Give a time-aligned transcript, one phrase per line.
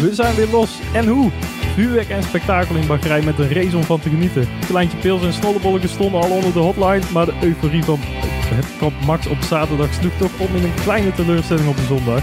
[0.00, 0.80] We zijn weer los.
[0.94, 1.30] En hoe?
[1.74, 4.48] Vuurwerk en spektakel in Bahrein met een race om van te genieten.
[4.66, 7.98] Kleintje pils en snollebolletjes stonden al onder de hotline, maar de euforie van
[8.54, 12.22] het kamp Max op zaterdag sloeg toch om in een kleine teleurstelling op de zondag.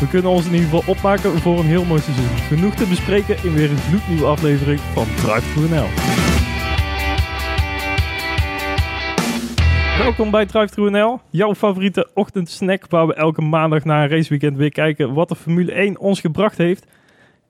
[0.00, 2.36] We kunnen ons in ieder geval opmaken voor een heel mooi seizoen.
[2.48, 5.88] Genoeg te bespreken in weer een gloednieuwe aflevering van Drive to NL.
[9.98, 14.56] Welkom bij Drive Thru NL, jouw favoriete ochtendsnack waar we elke maandag na een raceweekend
[14.56, 16.86] weer kijken wat de Formule 1 ons gebracht heeft.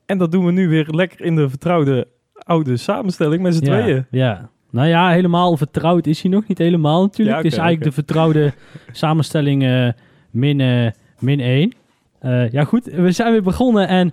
[0.06, 3.80] En dat doen we nu weer lekker in de vertrouwde oude samenstelling met z'n ja,
[3.80, 4.06] tweeën.
[4.10, 4.50] Ja.
[4.70, 7.36] Nou ja, helemaal vertrouwd is hij nog niet helemaal natuurlijk.
[7.36, 8.52] Ja, het is eigenlijk de vertrouwde
[8.92, 9.88] samenstelling eh,
[10.30, 11.72] min, eh, min 1.
[12.18, 14.12] Eh, ja goed, we zijn weer begonnen en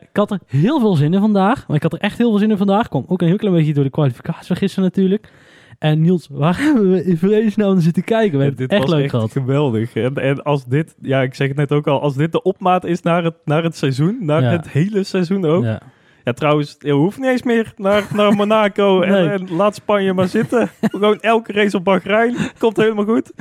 [0.00, 1.66] ik had er heel veel zin in vandaag.
[1.66, 2.88] Maar ik had er echt heel veel zin in vandaag.
[2.88, 5.32] Kwam ook een heel klein beetje door de kwalificatie van gisteren natuurlijk.
[5.78, 8.38] En Niels, waar hebben we in vredesnaam naar zitten kijken?
[8.38, 9.32] We hebben dit echt was leuk echt gehad.
[9.32, 9.94] geweldig.
[9.94, 12.84] En, en als dit, ja ik zeg het net ook al, als dit de opmaat
[12.84, 14.50] is naar het, naar het seizoen, naar Ja.
[14.50, 15.64] het hele seizoen ook.
[15.64, 15.80] Ja,
[16.24, 16.32] Ja.
[16.32, 19.28] trouwens, je hoeft niet eens meer naar, naar Monaco en, Nee.
[19.28, 20.68] en laat Spanje maar zitten.
[20.80, 23.32] Gewoon elke race op Bahrein, komt helemaal goed.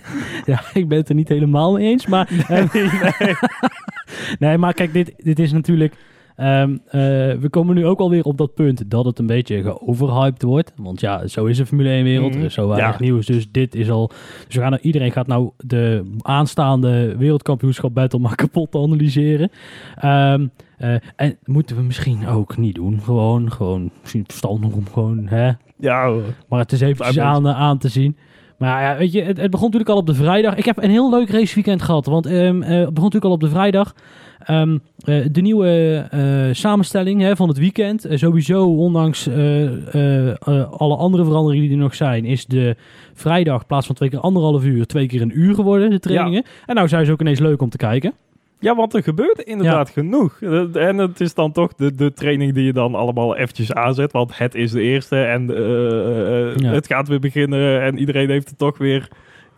[0.46, 2.06] ja, ik ben het er niet helemaal mee eens.
[2.06, 3.34] Maar eh, Nee, nee.
[4.38, 5.94] Nee, maar kijk, dit, dit is natuurlijk...
[6.36, 7.00] ehm, eh,
[7.40, 10.72] we komen nu ook alweer op dat punt dat het een beetje geoverhyped wordt.
[10.76, 12.30] Want ja, zo is de Formule 1-wereld.
[12.30, 12.38] Mhm.
[12.38, 13.04] Er is zo weinig Ja.
[13.04, 13.26] nieuws.
[13.26, 14.10] Dus dit is al...
[14.46, 19.50] Dus we gaan, iedereen gaat nou de aanstaande wereldkampioenschap battle maar kapot analyseren.
[19.96, 20.46] Ehm,
[20.76, 23.00] eh, en moeten we misschien ook niet doen.
[23.00, 26.22] Gewoon, gewoon, misschien verstandig om gewoon, hè, Ja, hoor.
[26.48, 28.16] maar het is eventjes aan, eh, aan te zien.
[28.58, 30.54] Maar ja, weet je, het, het begon natuurlijk al op de vrijdag.
[30.54, 32.06] Ik heb een heel leuk raceweekend gehad.
[32.06, 33.94] Want ehm, eh, het begon natuurlijk al op de vrijdag.
[34.38, 36.20] Ehm, eh, de nieuwe eh,
[36.52, 38.06] samenstelling hè, van het weekend.
[38.10, 39.28] Sowieso, ondanks
[40.70, 42.76] alle andere veranderingen die er nog zijn, is de
[43.14, 46.44] vrijdag in plaats van twee keer anderhalf uur, twee keer een uur geworden, de trainingen.
[46.66, 48.12] En nou zijn ze ook ineens leuk om te kijken.
[48.64, 50.40] Ja, want er gebeurt inderdaad genoeg.
[50.72, 54.12] En het is dan toch de, de training die je dan allemaal eventjes aanzet.
[54.12, 56.72] Want het is de eerste en eh, eh, Ja.
[56.72, 57.82] het gaat weer beginnen.
[57.82, 59.08] En iedereen heeft er toch weer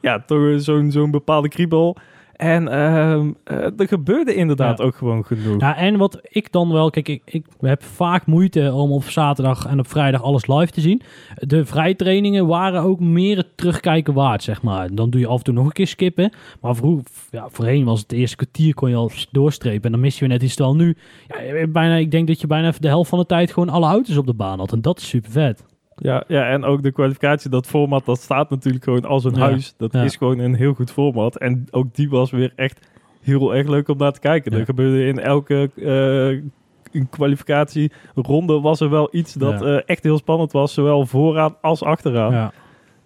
[0.00, 1.96] ja, toch zo'n zo'n bepaalde kriebel.
[2.36, 4.84] En ehm, eh, er gebeurde inderdaad Ja.
[4.84, 5.60] ook gewoon genoeg.
[5.60, 6.90] Ja, en wat ik dan wel...
[6.90, 10.80] Kijk, ik, ik heb vaak moeite om op zaterdag en op vrijdag alles live te
[10.80, 11.02] zien.
[11.34, 14.94] De vrijtrainingen waren ook meer het terugkijken waard, zeg maar.
[14.94, 16.30] Dan doe je af en toe nog een keer skippen.
[16.60, 19.84] Maar vroeg, ja, voorheen was het eerste kwartier kon je al doorstrepen.
[19.84, 20.54] En dan mis je weer net iets.
[20.54, 20.96] Terwijl nu,
[21.28, 24.16] ja, bijna, ik denk dat je bijna de helft van de tijd gewoon alle auto's
[24.16, 24.72] op de baan had.
[24.72, 25.64] En dat is super vet.
[25.96, 29.40] Ja, ja, en ook de kwalificatie, dat format, dat staat natuurlijk gewoon als een Ja,
[29.40, 29.74] huis.
[29.76, 30.02] Dat ja.
[30.02, 31.36] is gewoon een heel goed format.
[31.38, 32.88] En ook die was weer echt
[33.22, 34.52] heel erg leuk om naar te kijken.
[34.52, 34.58] Ja.
[34.58, 39.66] Er gebeurde in elke eh, kwalificatieronde was er wel iets dat Ja.
[39.66, 40.74] eh, echt heel spannend was.
[40.74, 42.32] Zowel vooraan als achteraan.
[42.32, 42.52] Ja,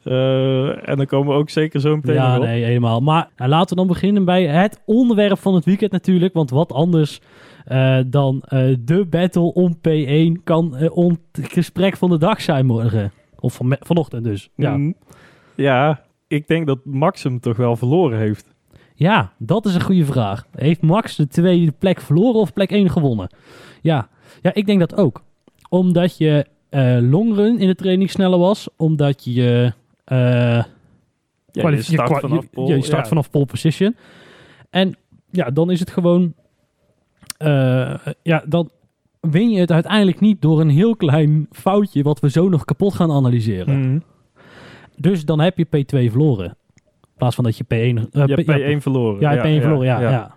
[0.04, 2.42] Eh, en dan komen we ook zeker zo meteen ja op.
[2.42, 3.00] nee, helemaal.
[3.00, 6.32] Maar nou, laten we dan beginnen bij het onderwerp van het weekend natuurlijk.
[6.34, 7.20] Want wat anders
[7.64, 12.40] eh, dan eh, de battle om P1 kan eh, on- het gesprek van de dag
[12.40, 13.12] zijn morgen.
[13.40, 14.48] Of van, vanochtend dus.
[14.56, 14.76] Ja.
[14.76, 14.94] Mm.
[15.54, 18.54] ja, ik denk dat Max hem toch wel verloren heeft.
[18.94, 20.46] ja, dat is een goede vraag.
[20.56, 23.34] Heeft Max de tweede plek verloren of plek 1 gewonnen?
[23.80, 24.08] Ja,
[24.42, 25.22] ja ik denk dat ook.
[25.68, 28.68] Omdat je eh longrun in de training sneller was.
[28.76, 29.72] Omdat je...
[30.04, 30.18] eh,
[31.52, 33.08] Ja, je start vanaf je- pole, je start ja.
[33.08, 33.96] vanaf pole position.
[34.70, 34.96] En
[35.30, 36.34] ja, dan is het gewoon...
[37.40, 38.70] eh, ja, dan
[39.20, 42.02] win je het uiteindelijk niet door een heel klein foutje...
[42.02, 43.78] wat we zo nog kapot gaan analyseren.
[43.80, 44.02] Mm.
[44.96, 46.56] Dus dan heb je P2 verloren.
[47.02, 47.68] In plaats van dat je P1...
[47.68, 47.92] eh,
[48.26, 49.20] Je hebt P- P1 verloren.
[49.20, 50.00] Ja, P1 verloren, ja.
[50.00, 50.10] ja.
[50.10, 50.34] ja.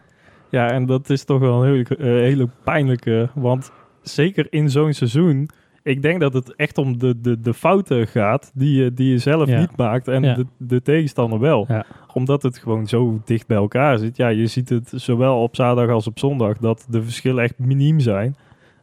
[0.50, 3.30] Ja, en dat is toch wel een hele, eh, hele pijnlijke.
[3.36, 3.72] Want
[4.02, 5.50] zeker in zo'n seizoen.
[5.84, 9.18] Ik denk dat het echt om de, de, de fouten gaat die je, die je
[9.18, 9.60] zelf Ja.
[9.60, 10.08] niet maakt.
[10.08, 10.34] En Ja.
[10.34, 11.66] de, de tegenstander wel.
[11.68, 11.86] Ja.
[12.14, 14.18] Omdat het gewoon zo dicht bij elkaar zit.
[14.18, 16.58] Ja, je ziet het zowel op zaterdag als op zondag.
[16.58, 18.36] Dat de verschillen echt miniem zijn.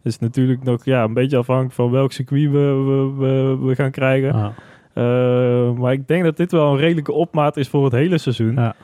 [0.02, 3.74] Het is natuurlijk nog ja, een beetje afhankelijk van welk circuit we, we, we, we
[3.74, 4.32] gaan krijgen.
[4.32, 4.46] Ah,
[4.92, 8.54] Eh, maar ik denk dat dit wel een redelijke opmaat is voor het hele seizoen.
[8.54, 8.74] Ja.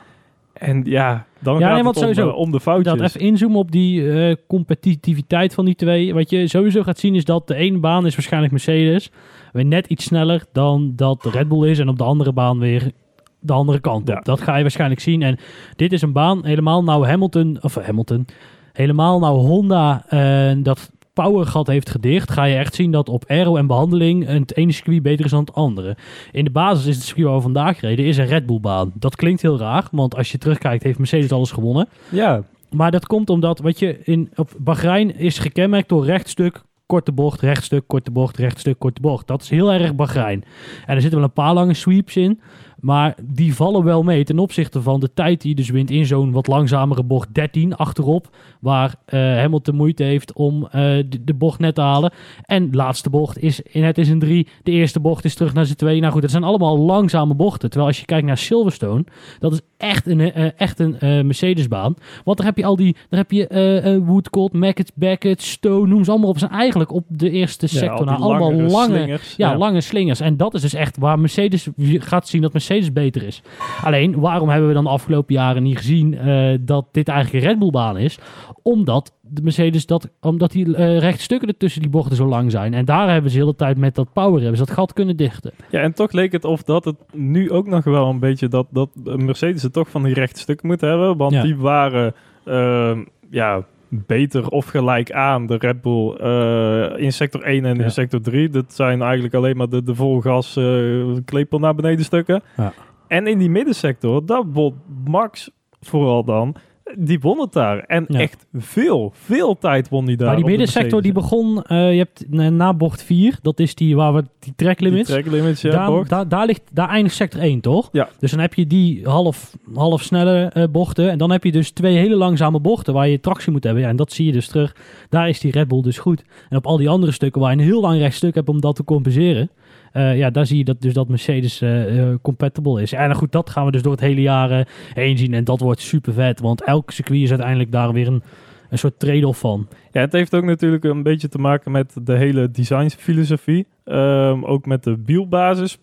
[0.53, 2.29] En ja, dan Ja, gaat nee, het om, sowieso.
[2.29, 2.93] eh, om de foutjes.
[2.97, 6.13] Dat even inzoomen op die eh, competitiviteit van die twee.
[6.13, 9.11] Wat je sowieso gaat zien is dat de ene baan is waarschijnlijk Mercedes.
[9.53, 11.79] Weer net iets sneller dan dat Red Bull is.
[11.79, 12.91] En op de andere baan weer
[13.39, 14.07] de andere kant op.
[14.15, 14.19] Ja.
[14.23, 15.21] Dat ga je waarschijnlijk zien.
[15.21, 15.37] En
[15.75, 18.25] dit is een baan, helemaal nou Hamilton, of Hamilton,
[18.73, 20.91] helemaal nou Honda eh, dat
[21.23, 25.01] powergat heeft gedicht, ga je echt zien dat op aero en behandeling het ene circuit
[25.01, 25.97] beter is dan het andere.
[26.31, 28.91] In de basis is het circuit waar we vandaag reden, is een Red Bull baan.
[28.93, 31.87] Dat klinkt heel raar, want als je terugkijkt heeft Mercedes alles gewonnen.
[32.09, 37.11] Ja, Maar dat komt omdat, wat je in op Bahrein is gekenmerkt door rechtstuk, korte
[37.11, 39.27] bocht, rechtstuk, korte bocht, rechtstuk, korte bocht.
[39.27, 40.43] Dat is heel erg Bahrein.
[40.85, 42.39] En er zitten wel een paar lange sweeps in.
[42.87, 46.05] Maar die vallen wel mee ten opzichte van de tijd die je dus wint in
[46.05, 48.29] zo'n wat langzamere bocht 13 achterop.
[48.59, 52.11] Waar eh Hamilton moeite heeft om eh, de, de bocht net te halen.
[52.41, 54.47] En de laatste bocht is, het is een 3.
[54.63, 55.99] De eerste bocht is terug naar z'n 2.
[55.99, 57.69] Nou goed, het zijn allemaal langzame bochten.
[57.69, 59.03] Terwijl als je kijkt naar Silverstone,
[59.39, 61.95] dat is echt een, eh, echt een Mercedesbaan.
[62.23, 66.11] Want daar heb je al die, daar heb je Woodcourt, Mackett, Beckett, Stone, noem ze
[66.11, 66.39] allemaal op.
[66.39, 69.35] Zijn eigenlijk op de eerste Ja, sector al nou allemaal lange, slingers.
[69.35, 70.19] ja, lange slingers.
[70.19, 73.41] En dat is dus echt waar Mercedes je gaat zien dat Mercedes beter is.
[73.83, 77.49] Alleen, waarom hebben we dan de afgelopen jaren niet gezien eh, dat dit eigenlijk een
[77.49, 78.17] Red Bull baan is?
[78.61, 82.73] Omdat de Mercedes dat, omdat die eh rechtstukken er tussen die bochten zo lang zijn.
[82.73, 85.17] En daar hebben ze de hele tijd met dat power hebben ze dat gat kunnen
[85.17, 85.51] dichten.
[85.71, 88.67] Ja, en toch leek het of dat het nu ook nog wel een beetje dat,
[88.69, 91.17] dat Mercedes het toch van die rechte stukken moet hebben.
[91.17, 91.41] Want Ja.
[91.41, 92.13] die waren
[92.45, 97.83] ehm, ja, beter of gelijk aan de Red Bull eh, in sector 1 en Ja.
[97.83, 98.49] in sector 3.
[98.49, 102.43] Dat zijn eigenlijk alleen maar de, de volgas eh klepel naar beneden stukken.
[102.57, 102.73] Ja.
[103.07, 104.75] En in die middensector, dat won
[105.05, 105.51] Max
[105.81, 106.55] vooral dan.
[106.97, 107.79] Die won het daar.
[107.79, 108.19] En Ja.
[108.19, 110.27] echt veel, veel tijd won hij daar.
[110.27, 114.13] maar die middensector die begon, eh, je hebt na, bocht 4, dat is die waar
[114.13, 115.09] we die track Die limits.
[115.09, 117.89] track limits, ja, daar, daar, ligt, daar eindigt sector 1, toch?
[117.91, 118.09] Ja.
[118.19, 121.09] Dus dan heb je die half, half snelle eh, bochten.
[121.09, 123.83] En dan heb je dus twee hele langzame bochten waar je tractie moet hebben.
[123.83, 124.75] Ja, en dat zie je dus terug.
[125.09, 126.23] Daar is die Red Bull dus goed.
[126.49, 128.75] En op al die andere stukken waar je een heel lang rechtstuk hebt om dat
[128.75, 129.49] te compenseren.
[129.97, 132.93] Eh, ja, daar zie je dat, dus dat Mercedes eh, eh, compatible is.
[132.93, 135.33] En goed, dat gaan we dus door het hele jaar heen zien.
[135.33, 136.39] En dat wordt super vet.
[136.39, 138.23] Want elk circuit is uiteindelijk daar weer een,
[138.69, 139.67] een soort trade-off van.
[139.91, 143.67] Ja, het heeft ook natuurlijk een beetje te maken met de hele designfilosofie.
[143.83, 145.77] Ehm, ook met de wielbasis.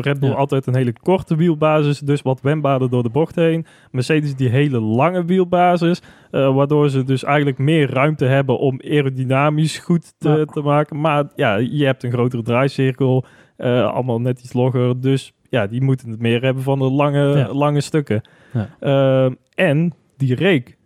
[0.00, 0.34] Red Bull Ja.
[0.34, 3.66] altijd een hele korte wielbasis, dus wat wendbaarder door de bocht heen.
[3.90, 10.12] Mercedes die hele lange wielbasis, waardoor ze dus eigenlijk meer ruimte hebben om aerodynamisch goed
[10.18, 10.44] te, Ja.
[10.44, 11.00] te maken.
[11.00, 13.24] Maar ja, je hebt een grotere draaicirkel,
[13.60, 17.36] eh, allemaal net iets logger, dus ja, die moeten het meer hebben van de lange,
[17.38, 17.52] Ja.
[17.52, 18.20] lange stukken.
[18.52, 18.68] Ja.
[18.80, 20.76] Ehm, en die reek,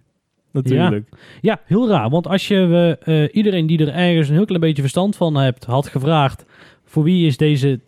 [0.53, 1.09] natuurlijk.
[1.41, 2.11] Ja, heel raar.
[2.11, 5.65] Want als je eh, iedereen die er ergens een heel klein beetje verstand van hebt,
[5.65, 6.45] had gevraagd
[6.85, 7.81] voor wie is deze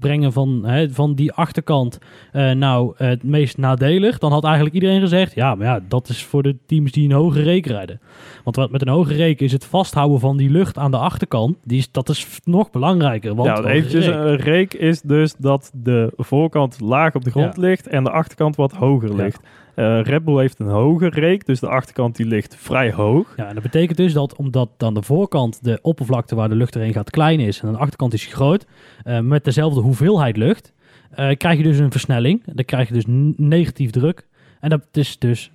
[0.00, 1.98] terugbrengen van, hè, van die achterkant
[2.32, 6.24] eh, nou het meest nadelig, dan had eigenlijk iedereen gezegd, ja, maar ja, dat is
[6.24, 8.00] voor de teams die een hoge reek rijden.
[8.44, 11.56] Want wat met een hoge reek is het vasthouden van die lucht aan de achterkant,
[11.64, 13.34] die is, dat is nog belangrijker.
[13.34, 17.30] Want ja, hoge eventjes, reek- een reek is dus dat de voorkant laag op de
[17.30, 19.40] grond ligt en de achterkant wat hoger Ja.
[19.78, 23.32] Eh Red Bull heeft een hoge reek, dus de achterkant die ligt vrij hoog.
[23.36, 26.74] Ja, en dat betekent dus dat omdat dan de voorkant de oppervlakte waar de lucht
[26.74, 28.66] erheen gaat klein is en aan de achterkant is groot,
[29.04, 30.72] eh, met dezelfde hoeveelheid lucht,
[31.10, 32.42] eh, krijg je dus een versnelling.
[32.44, 33.04] Dan krijg je dus
[33.36, 34.26] negatief druk.
[34.60, 35.50] En dat is dus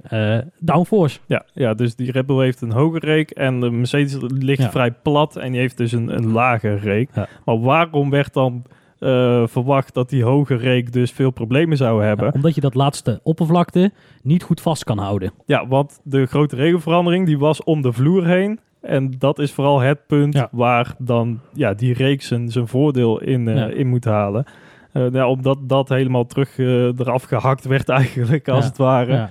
[0.60, 1.20] downforce.
[1.26, 4.72] Ja, ja, dus die Red Bull heeft een hoge reek en de Mercedes ligt Ja.
[4.72, 7.10] vrij plat en die heeft dus een, een lage reek.
[7.16, 7.28] Ja.
[7.46, 8.64] Maar waarom werd dan
[9.04, 12.26] eh, verwacht dat die hoge reek dus veel problemen zou hebben?
[12.26, 13.92] Ja, omdat je dat laatste oppervlakte
[14.22, 15.32] niet goed vast kan houden.
[15.46, 18.60] Ja, want de grote regelverandering die was om de vloer heen.
[18.82, 20.48] En dat is vooral het punt Ja.
[20.52, 23.68] waar dan ja, die reek zijn, zijn voordeel in, eh, Ja.
[23.68, 24.46] in moet halen.
[24.92, 29.30] Eh, ja, omdat dat helemaal terug eraf gehakt werd eigenlijk, als het ware.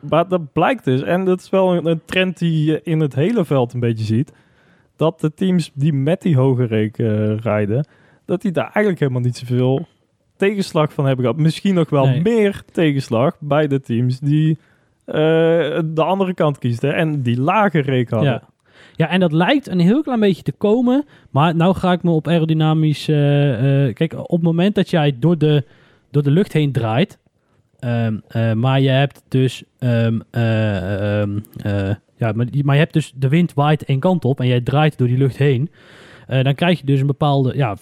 [0.00, 3.14] Maar dat blijkt dus, en dat is wel een, een trend die je in het
[3.14, 4.32] hele veld een beetje ziet,
[4.96, 6.96] dat de teams die met die hoge reek
[7.42, 7.86] rijden,
[8.24, 9.86] dat die daar eigenlijk helemaal niet zoveel
[10.36, 11.40] tegenslag van hebben gehad.
[11.40, 12.20] Misschien nog wel Nee.
[12.22, 14.58] meer tegenslag bij de teams die
[15.04, 15.14] eh,
[15.84, 18.30] de andere kant kiezen en die lage reek hadden.
[18.30, 18.42] Ja.
[18.96, 21.04] ja, en dat lijkt een heel klein beetje te komen.
[21.30, 23.08] Maar nou ga ik me op aerodynamisch...
[23.08, 25.64] eh, eh, kijk, op het moment dat jij door de,
[26.10, 27.18] door de lucht heen draait...
[27.78, 29.62] ehm, eh, maar je hebt dus...
[29.78, 34.24] ehm, eh, ehm, eh, ja, maar, maar je hebt dus de wind waait één kant
[34.24, 35.70] op en jij draait door die lucht heen.
[36.26, 37.76] Eh, dan krijg je dus een bepaalde ja,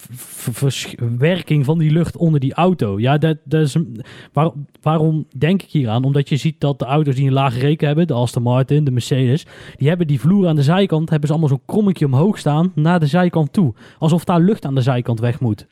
[1.19, 2.99] werking van die lucht onder die auto.
[3.01, 4.01] Ja, dat, dat is een,
[4.33, 4.51] waar-
[4.83, 6.05] waarom denk ik hier aan?
[6.05, 8.91] Omdat je ziet dat de auto's die een lage reken hebben, de Aston Martin, de
[8.91, 9.47] Mercedes,
[9.77, 13.01] die hebben die vloer aan de zijkant, hebben ze allemaal zo'n krommetje omhoog staan naar
[13.01, 13.75] de zijkant toe.
[13.99, 15.67] Alsof daar lucht aan de zijkant weg moet.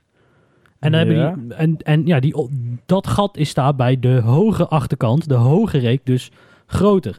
[0.79, 1.07] En, dan Ja.
[1.07, 2.49] hebben die, en, en ja, die,
[2.87, 6.31] dat gat is daar bij de hoge achterkant, de hoge reek, dus
[6.67, 7.19] groter.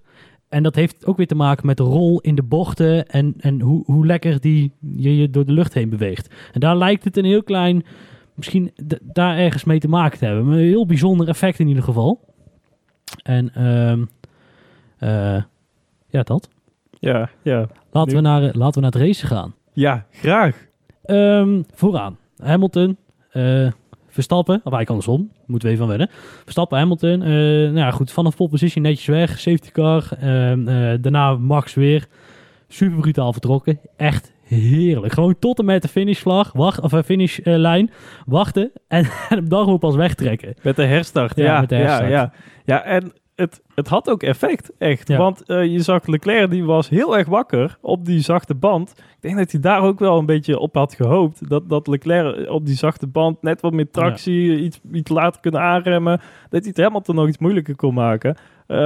[0.52, 3.62] En dat heeft ook weer te maken met de rol in de bochten en, en
[3.62, 6.34] hoe, hoe lekker die je, je door de lucht heen beweegt.
[6.54, 7.84] En daar lijkt het een heel klein,
[8.34, 10.46] misschien daar ergens mee te maken te hebben.
[10.46, 12.34] Maar een heel bijzonder effect in ieder geval.
[13.24, 14.06] En ehm,
[14.98, 15.44] eh,
[16.08, 16.50] ja, dat.
[17.00, 17.68] Ja, ja.
[17.92, 19.54] Laten we, naar, laten we naar het racen gaan.
[19.74, 20.68] ja graag.
[21.04, 22.18] Ehm, vooraan.
[22.38, 22.98] Hamilton,
[23.30, 23.72] eh,
[24.12, 26.16] Verstappen, of eigenlijk andersom, moeten we even van wennen.
[26.44, 30.08] Verstappen, Hamilton, eh, nou ja, goed, vanaf pole position netjes weg, safety car.
[30.20, 32.08] ehm, eh, daarna Max weer,
[32.68, 33.80] super brutaal vertrokken.
[33.98, 35.14] Echt heerlijk.
[35.14, 37.92] Gewoon tot en met de finishvlag, wacht, of een finishlijn,
[38.26, 40.54] wachten en, en op dag pas wegtrekken.
[40.62, 41.60] Met de herstart, Ja, ja.
[41.60, 42.10] met de ja, herstart.
[42.10, 42.32] Ja,
[42.66, 42.84] ja.
[42.84, 45.08] en het, het had ook effect, echt.
[45.08, 45.18] Ja.
[45.18, 48.90] Want eh, je zag Leclerc, die was heel erg wakker op die zachte band.
[48.98, 51.50] Ik denk dat hij daar ook wel een beetje op had gehoopt.
[51.50, 55.62] Dat, dat Leclerc op die zachte band net wat meer tractie, iets, iets later kunnen
[55.62, 56.22] aanremmen.
[56.50, 58.36] Dat hij het Hamilton nog iets moeilijker kon maken.
[58.68, 58.78] Eh,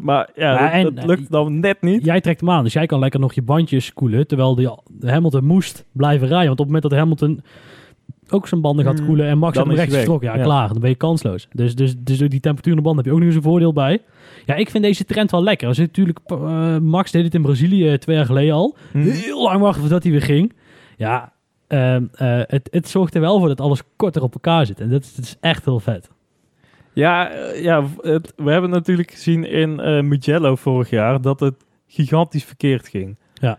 [0.00, 2.04] maar ja, Ja, dat, en, dat lukt dan net niet.
[2.04, 4.70] Jij trekt hem aan, dus jij kan lekker nog je bandjes koelen, terwijl die
[5.00, 6.46] Hamilton moest blijven rijden.
[6.46, 7.42] Want op het moment dat Hamilton
[8.34, 10.02] ook zijn banden gaat Hmm, koelen en Max dan hem hij rechts weg.
[10.02, 10.42] getrokken, ja, Ja.
[10.42, 11.48] klaar, dan ben je kansloos.
[11.52, 13.72] Dus, dus, dus die temperatuur in de band heb je ook nog eens een voordeel
[13.72, 14.02] bij.
[14.46, 15.68] Ja, ik vind deze trend wel lekker.
[15.68, 18.76] Er zit natuurlijk, eh, Max deed het in Brazilië eh, twee jaar geleden al.
[18.92, 18.98] Hm.
[18.98, 20.52] Heel lang wachten voordat hij weer ging.
[20.96, 21.32] Ja,
[21.66, 24.80] ehm, eh, het, het zorgt er wel voor dat alles korter op elkaar zit.
[24.80, 26.10] En dat is, dat is echt heel vet.
[26.92, 29.74] Ja, ja het, we hebben natuurlijk gezien in
[30.08, 31.54] Mugello vorig jaar dat het
[31.86, 33.18] gigantisch verkeerd ging.
[33.34, 33.58] Ja.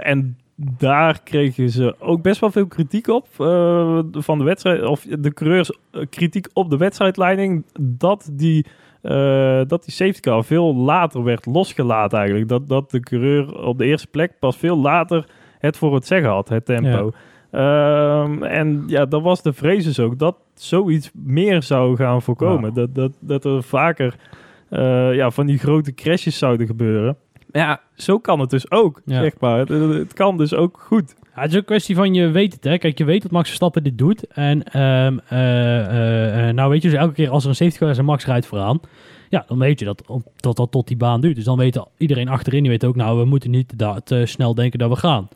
[0.00, 5.06] En daar kregen ze ook best wel veel kritiek op eh, van de wedstrijd, of
[5.18, 8.66] de coureurs eh, kritiek op de wedstrijdleiding dat die,
[9.02, 12.48] eh, dat die safety car veel later werd losgelaten eigenlijk.
[12.48, 16.30] Dat, dat de coureur op de eerste plek pas veel later het voor het zeggen
[16.30, 17.12] had, het tempo.
[17.50, 22.74] Ehm, en ja, dat was de vrees dus ook dat zoiets meer zou gaan voorkomen.
[22.74, 24.14] Dat, dat, dat er vaker
[25.14, 27.16] ja, van die grote crashes zouden gebeuren.
[27.60, 29.20] Ja, zo kan het dus ook, Ja.
[29.20, 29.58] zeg maar.
[29.58, 31.14] Het, het kan dus ook goed.
[31.34, 32.78] Ja, het is ook een kwestie van je weet het, hè.
[32.78, 34.26] Kijk, je weet dat Max Verstappen dit doet.
[34.26, 38.04] En eh, nou weet je dus elke keer als er een safety car is en
[38.04, 38.80] Max rijdt vooraan.
[39.28, 40.02] Ja, dan weet je dat
[40.36, 41.34] dat dat tot die baan duurt.
[41.36, 43.72] Dus dan weet iedereen achterin, die weet ook, nou, we moeten niet
[44.04, 45.28] te snel denken dat we gaan.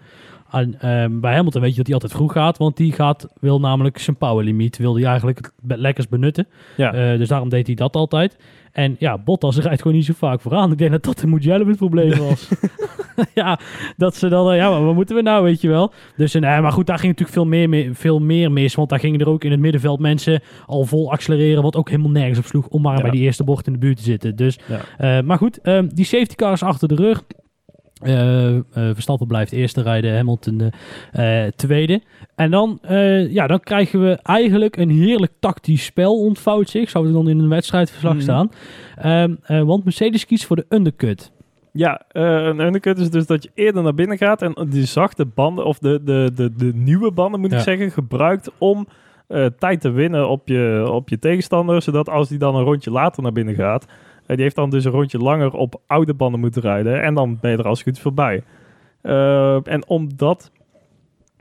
[0.50, 3.60] En, ehm, bij Hamilton weet je dat hij altijd vroeg gaat, want die gaat, wil
[3.60, 6.46] namelijk zijn powerlimiet, wil hij eigenlijk het lekkers benutten.
[6.76, 8.36] Ja, Eh, dus daarom deed hij dat altijd.
[8.72, 10.72] En ja, Bottas rijdt gewoon niet zo vaak vooraan.
[10.72, 12.48] Ik denk dat dat de Mugello het probleem was.
[13.34, 13.58] ja,
[13.96, 15.92] dat ze dan, eh, ja, maar wat moeten we nou, weet je wel?
[16.16, 18.74] Dus, eh, maar goed, daar ging natuurlijk veel meer, mee- veel meer mis.
[18.74, 21.62] Want daar gingen er ook in het middenveld mensen al vol accelereren.
[21.62, 23.02] Wat ook helemaal nergens op sloeg om maar Ja.
[23.02, 24.36] bij die eerste bocht in de buurt te zitten.
[24.36, 24.58] Dus,
[24.98, 25.22] Ja.
[25.22, 27.22] maar goed, ehm, die safety car is achter de rug.
[28.02, 30.70] Eh, eh, Verstappen blijft eerste rijden, Hamilton
[31.12, 32.02] eh, tweede.
[32.34, 32.78] En dan,
[33.30, 36.90] ja, dan krijgen we eigenlijk een heerlijk tactisch spel ontvouwt zich.
[36.90, 38.22] Zou er dan in een wedstrijdverslag Mhm.
[38.22, 38.50] staan.
[38.96, 41.30] Ehm, eh, want Mercedes kiest voor de undercut.
[41.72, 45.64] ja een undercut is dus dat je eerder naar binnen gaat en die zachte banden,
[45.64, 47.56] of de, de, de, de nieuwe banden moet Ja.
[47.56, 48.86] ik zeggen, gebruikt om
[49.58, 51.82] tijd te winnen op je, op je tegenstander.
[51.82, 53.86] Zodat als die dan een rondje later naar binnen gaat,
[54.34, 57.02] die heeft dan dus een rondje langer op oude banden moeten rijden.
[57.02, 58.42] En dan ben je er als goed voorbij.
[59.00, 60.50] Eh, en omdat,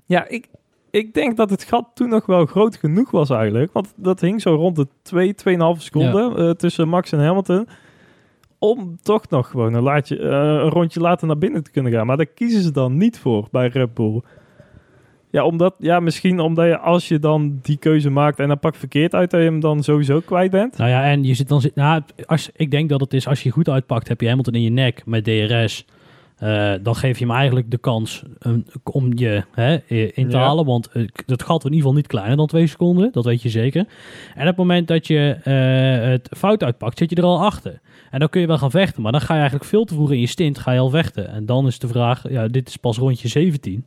[0.06, 0.48] ja, ik,
[0.90, 3.74] ik denk dat het gat toen nog wel groot genoeg was eigenlijk.
[3.74, 5.36] Want dat hing zo rond de 2,
[5.76, 7.68] 2,5 seconden eh, tussen Max en Hamilton.
[8.60, 12.06] Om toch nog gewoon een, laatje, eh, een rondje later naar binnen te kunnen gaan.
[12.06, 14.22] Maar daar kiezen ze dan niet voor bij Red Bull.
[15.32, 18.76] Ja, omdat, ja, misschien omdat je als je dan die keuze maakt en dan pak
[18.76, 20.78] verkeerd uit, dat je hem dan sowieso kwijt bent.
[20.78, 21.76] Nou ja, en je zit dan zit.
[21.76, 24.62] Nou, als, ik denk dat het is als je goed uitpakt, heb je Hamilton in
[24.62, 25.86] je nek met DRS.
[26.38, 28.24] Eh, dan geef je hem eigenlijk de kans
[28.84, 30.44] om je hè, in te Ja.
[30.44, 30.66] halen.
[30.66, 33.12] Want eh, dat gat wordt in ieder geval niet kleiner dan twee seconden.
[33.12, 33.86] Dat weet je zeker.
[34.36, 37.80] En op het moment dat je eh, het fout uitpakt, zit je er al achter.
[38.12, 39.02] En dan kun je wel gaan vechten.
[39.02, 41.30] Maar dan ga je eigenlijk veel te vroeg in je stint ga je al vechten.
[41.30, 43.86] En dan is de vraag, ja, dit is pas rondje 17.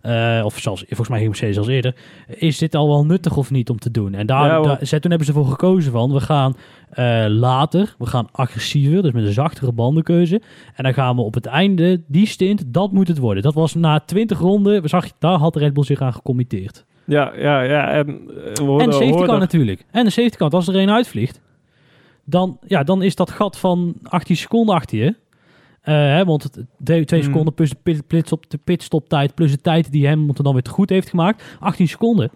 [0.00, 1.94] Eh, of zelfs, volgens mij ging Mercedes als eerder.
[2.28, 4.14] Is dit al wel nuttig of niet om te doen?
[4.14, 6.56] En daar, Ja, daar- ze- toen hebben ze ervoor gekozen van, we gaan
[6.90, 10.40] eh, later, we gaan agressiever, dus met een zachtere bandenkeuze.
[10.74, 13.42] En dan gaan we op het einde, die stint, dat moet het worden.
[13.42, 16.84] Dat was na 20 ronden, zag je, daar had Red Bull zich aan gecommitteerd.
[17.04, 17.88] Ja, ja, ja.
[17.90, 19.84] En, eh, we En hoorden- de safety car natuurlijk.
[19.90, 21.40] En de safety car, als er een uitvliegt,
[22.24, 25.14] dan, ja, dan is dat gat van 18 seconden achter je.
[25.80, 26.52] Hè, want het,
[26.84, 27.22] twee Hmm.
[27.22, 30.62] seconden plus de, pit, plits op de pitstoptijd, plus de tijd die Hamilton dan weer
[30.62, 31.56] te goed heeft gemaakt.
[31.60, 32.30] 18 seconden.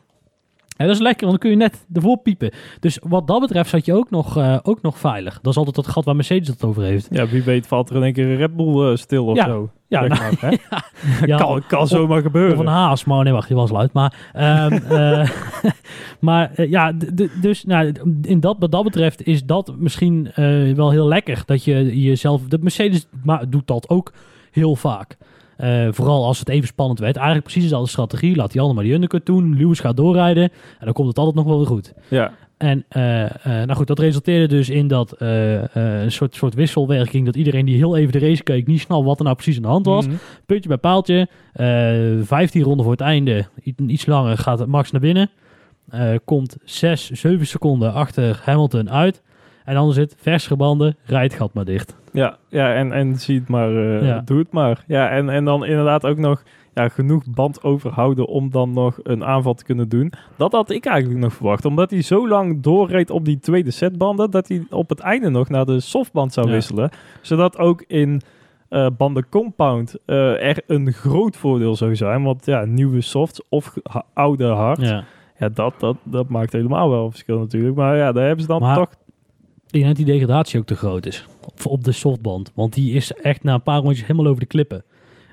[0.77, 2.51] En dat is lekker, want dan kun je net ervoor piepen.
[2.81, 5.39] Dus wat dat betreft zat je ook nog, eh, ook nog veilig.
[5.43, 7.09] Dat is altijd dat gat waar Mercedes het over heeft.
[7.11, 9.45] Ja, wie weet valt er in één keer een Red Bull eh, stil of Ja.
[9.45, 9.71] zo.
[9.89, 10.57] Ja, nou, maar, hè?
[11.27, 12.59] ja, kan, kan of- zomaar gebeuren.
[12.59, 13.93] Een haas, maar nee, wacht, die was luid.
[13.93, 15.29] Maar, ehm, eh,
[16.21, 16.93] maar ja,
[17.41, 20.31] dus nou, in dat, wat dat betreft is dat misschien
[20.77, 21.43] wel heel lekker.
[21.47, 24.13] Dat je jezelf, de Mercedes ma- doet dat ook
[24.51, 25.17] heel vaak.
[25.57, 27.15] Eh, vooral als het even spannend werd.
[27.15, 28.37] Eigenlijk precies dezelfde strategie.
[28.37, 29.57] Laat die allemaal die undercut doen.
[29.57, 30.43] Lewis gaat doorrijden.
[30.43, 31.93] En dan komt het altijd nog wel weer goed.
[32.09, 37.25] Ja, En eh, eh, nou goed, dat resulteerde dus in dat een soort, soort wisselwerking.
[37.27, 39.63] Dat iedereen die heel even de race keek, niet snel wat er nou precies aan
[39.63, 40.07] de hand was.
[40.07, 40.17] Mhm.
[40.47, 41.29] Puntje bij paaltje.
[42.25, 43.45] 15 ronden voor het einde.
[43.87, 45.31] Iets langer gaat Max naar binnen.
[46.25, 49.23] Komt 6, 7 seconden achter Hamilton uit.
[49.65, 51.97] En dan zit vers gebanden, rijdt gat maar dicht.
[52.13, 53.71] Ja, ja en, en zie het maar,
[54.05, 54.21] Ja.
[54.25, 54.85] doe het maar.
[54.87, 56.43] Ja, en, en dan inderdaad ook nog,
[56.75, 60.13] ja, genoeg band overhouden om dan nog een aanval te kunnen doen.
[60.37, 61.65] Dat had ik eigenlijk nog verwacht.
[61.65, 65.49] Omdat hij zo lang doorreed op die tweede setbanden, dat hij op het einde nog
[65.49, 66.53] naar de softband zou Ja.
[66.53, 66.91] wisselen.
[67.21, 68.21] Zodat ook in
[68.69, 72.23] eh, banden compound eh, er een groot voordeel zou zijn.
[72.23, 73.75] Want ja, nieuwe softs of
[74.15, 75.05] oude hard, ja.
[75.39, 75.49] Ja.
[75.49, 77.77] dat, dat, dat maakt helemaal wel verschil natuurlijk.
[77.77, 78.91] Maar ja, daar hebben ze dan Maar- toch...
[79.83, 81.27] Denk dat die degradatie ook te groot is.
[81.47, 82.53] Op, op de softband.
[82.55, 84.85] Want die is echt na een paar rondjes helemaal over de klippen.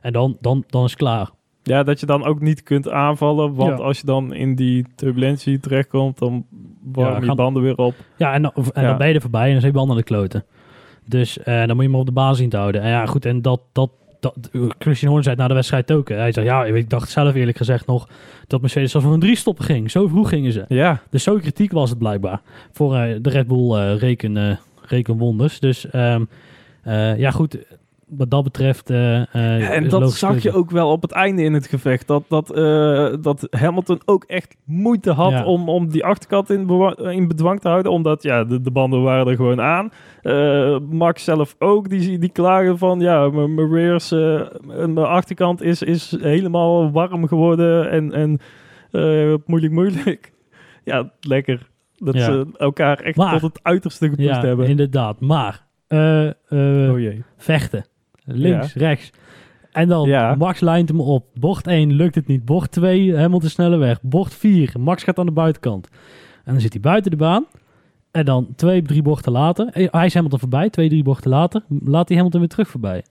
[0.02, 1.30] En dan, dan, dan is het klaar.
[1.64, 3.54] Ja, dat je dan ook niet kunt aanvallen.
[3.56, 3.84] Want Ja.
[3.84, 6.46] als je dan in die turbulentie terechtkomt, dan
[6.84, 7.96] warm Ja, je gaan- banden weer op.
[8.18, 8.88] Ja, en, dan- en Ja.
[8.90, 10.46] dan ben je er voorbij en dan zijn je banden aan de kloten.
[11.08, 12.82] Dus eh, dan moet je maar op de baas zien te houden.
[12.82, 13.62] En ja, goed, en dat...
[13.72, 13.90] dat,
[14.22, 14.50] dat
[14.80, 16.10] Christian Horner zei het na de wedstrijd ook.
[16.10, 16.16] hè.
[16.16, 18.08] Hij zei, ja, ik dacht zelf eerlijk gezegd nog...
[18.48, 19.92] dat Mercedes zelfs voor een drie stoppen ging.
[19.92, 20.66] Zo vroeg gingen ze.
[20.68, 22.42] Ja, Dus zo kritiek was het blijkbaar.
[22.72, 25.60] Voor eh, de Red Bull eh, reken, rekenwonders.
[25.60, 26.24] Dus ehm,
[26.84, 27.58] eh, ja, goed.
[28.18, 28.90] Wat dat betreft...
[28.90, 32.08] eh, eh, en dat zag je ook wel op het einde in het gevecht.
[32.08, 35.46] Dat, dat, eh, dat Hamilton ook echt moeite had Ja.
[35.46, 37.92] om, om die achterkant in, in bedwang te houden.
[37.92, 39.92] Omdat ja, de, de banden waren er gewoon aan.
[40.90, 43.00] Max zelf ook, die, die klagen van...
[43.00, 44.10] Ja, mijn rears,
[44.68, 47.90] mijn achterkant is, is helemaal warm geworden.
[47.90, 48.40] En, en
[49.46, 50.32] moeilijk, moeilijk.
[50.84, 51.68] Ja, lekker.
[51.98, 52.24] Dat Ja.
[52.24, 54.68] ze elkaar echt Maar- tot het uiterste gepusht Ja, hebben.
[54.68, 55.20] inderdaad.
[55.20, 56.30] Maar Oh
[57.38, 57.86] vechten.
[58.36, 59.10] Links, rechts.
[59.72, 60.36] En dan Ja.
[60.36, 61.26] Max lijnt hem op.
[61.34, 62.46] Bocht 1 lukt het niet.
[62.46, 64.02] Bocht 2 Hamilton sneller weg.
[64.02, 65.88] Bocht 4 Max gaat aan de buitenkant.
[66.44, 67.46] En dan zit hij buiten de baan.
[68.12, 69.68] En dan twee, drie bochten later.
[69.68, 70.70] eh, Hij is Hamilton voorbij.
[70.70, 71.64] Twee, drie bochten later.
[71.84, 73.04] Laat hij Hamilton weer terug voorbij.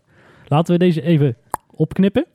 [0.49, 1.37] Laten we deze even
[1.71, 2.27] opknippen.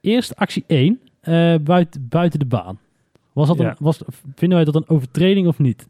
[0.00, 1.00] Eerst actie 1.
[1.20, 2.78] eh, buiten, buiten de baan.
[3.32, 3.68] Was dat Ja.
[3.68, 4.02] een, was,
[4.34, 5.88] vinden wij dat een overtreding of niet?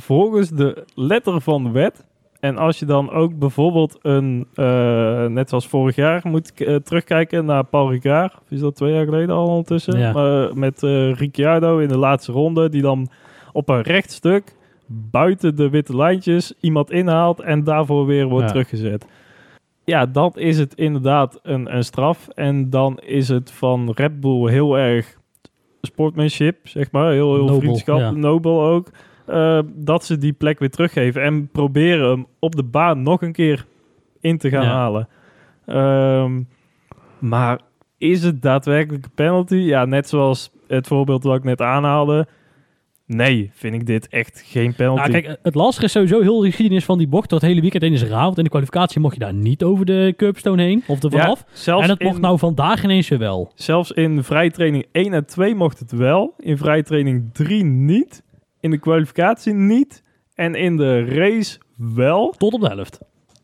[0.00, 2.04] volgens de letter van de wet.
[2.40, 7.44] En als je dan ook bijvoorbeeld een, eh, net zoals vorig jaar, moet eh, terugkijken
[7.44, 8.34] naar Paul Ricard.
[8.34, 9.98] Of is dat twee jaar geleden al ondertussen?
[9.98, 10.12] Ja.
[10.12, 13.08] Maar met eh, Ricciardo in de laatste ronde, die dan
[13.52, 14.54] op een recht stuk
[14.86, 18.52] buiten de witte lijntjes iemand inhaalt en daarvoor weer wordt Ja.
[18.52, 19.06] teruggezet.
[19.84, 22.28] Ja, dan is het inderdaad een, een straf.
[22.28, 25.16] En dan is het van Red Bull heel erg
[25.82, 27.12] sportmanship, zeg maar.
[27.12, 28.10] Heel, heel Nobel, vriendschap, ja.
[28.10, 28.90] nobel ook.
[29.28, 33.32] Eh, dat ze die plek weer teruggeven en proberen hem op de baan nog een
[33.32, 33.66] keer
[34.20, 34.70] in te gaan Ja.
[34.70, 35.08] halen.
[35.66, 36.42] Ehm,
[37.18, 37.60] maar
[37.98, 39.54] is het daadwerkelijk een penalty?
[39.56, 42.26] Ja, net zoals het voorbeeld wat ik net aanhaalde.
[43.06, 45.10] Nee, vind ik dit echt geen penalty.
[45.10, 47.30] Nou, kijk, het lastige is sowieso heel de geschiedenis van die bocht.
[47.30, 48.24] Dat hele weekend heen is raar.
[48.24, 50.82] Want in de kwalificatie mocht je daar niet over de curbstone heen.
[50.86, 51.44] Of er vanaf.
[51.66, 53.52] en dat in, mocht nou vandaag ineens weer wel.
[53.54, 56.34] Zelfs in vrije training 1 en 2 mocht het wel.
[56.38, 58.22] In vrije training 3 niet.
[58.60, 60.02] In de kwalificatie niet.
[60.34, 62.34] En in de race wel.
[62.38, 62.98] Tot op de helft.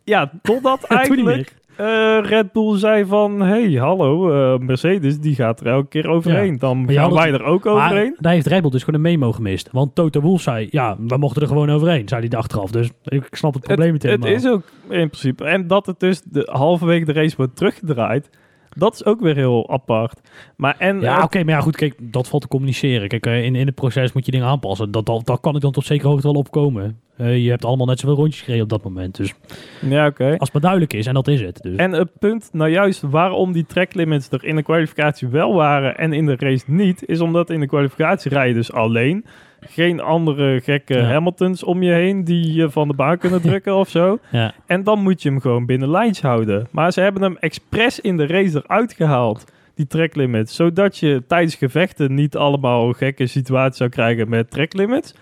[0.05, 3.41] Ja, totdat eigenlijk eh, Red Bull zei van...
[3.41, 6.59] hey, hallo, eh, Mercedes die gaat er elke keer overheen.
[6.59, 8.17] Dan gaan wij het- er ook Maar overheen.
[8.21, 9.69] daar heeft Red Bull dus gewoon een memo gemist.
[9.73, 12.09] Want Toto Wolff zei, ja, we mochten er gewoon overheen.
[12.09, 12.71] Zei hij de achteraf.
[12.71, 14.47] Dus ik snap het probleem niet het, het helemaal.
[14.53, 15.45] is ook in principe.
[15.45, 18.31] En dat het dus de, halverwege de race wordt teruggedraaid...
[18.75, 20.21] Dat is ook weer heel apart.
[20.57, 23.09] Maar en Ja, oké, maar ja, goed, kijk, dat valt te communiceren.
[23.09, 24.91] Kijk, eh, in, in het proces moet je dingen aanpassen.
[24.91, 27.01] Dat, dat, dat kan ik dan tot zekere hoogte wel opkomen.
[27.17, 29.17] Eh, je hebt allemaal net zoveel rondjes gereden op dat moment.
[29.17, 29.35] Dus
[29.81, 30.25] ja, oké.
[30.25, 31.63] als het maar duidelijk is, en dat is het.
[31.63, 31.77] Dus.
[31.77, 35.97] En het punt, nou juist waarom die track limits er in de kwalificatie wel waren
[35.97, 39.25] en in de race niet, is omdat in de kwalificatie rij je dus alleen.
[39.69, 41.05] Geen andere gekke Ja.
[41.05, 44.19] Hamiltons om je heen die je van de baan kunnen drukken of zo.
[44.31, 44.55] ja.
[44.67, 46.67] En dan moet je hem gewoon binnen lijns houden.
[46.71, 50.55] Maar ze hebben hem expres in de race eruit gehaald, die track limits.
[50.57, 55.15] Zodat je tijdens gevechten niet allemaal gekke situaties zou krijgen met track limits.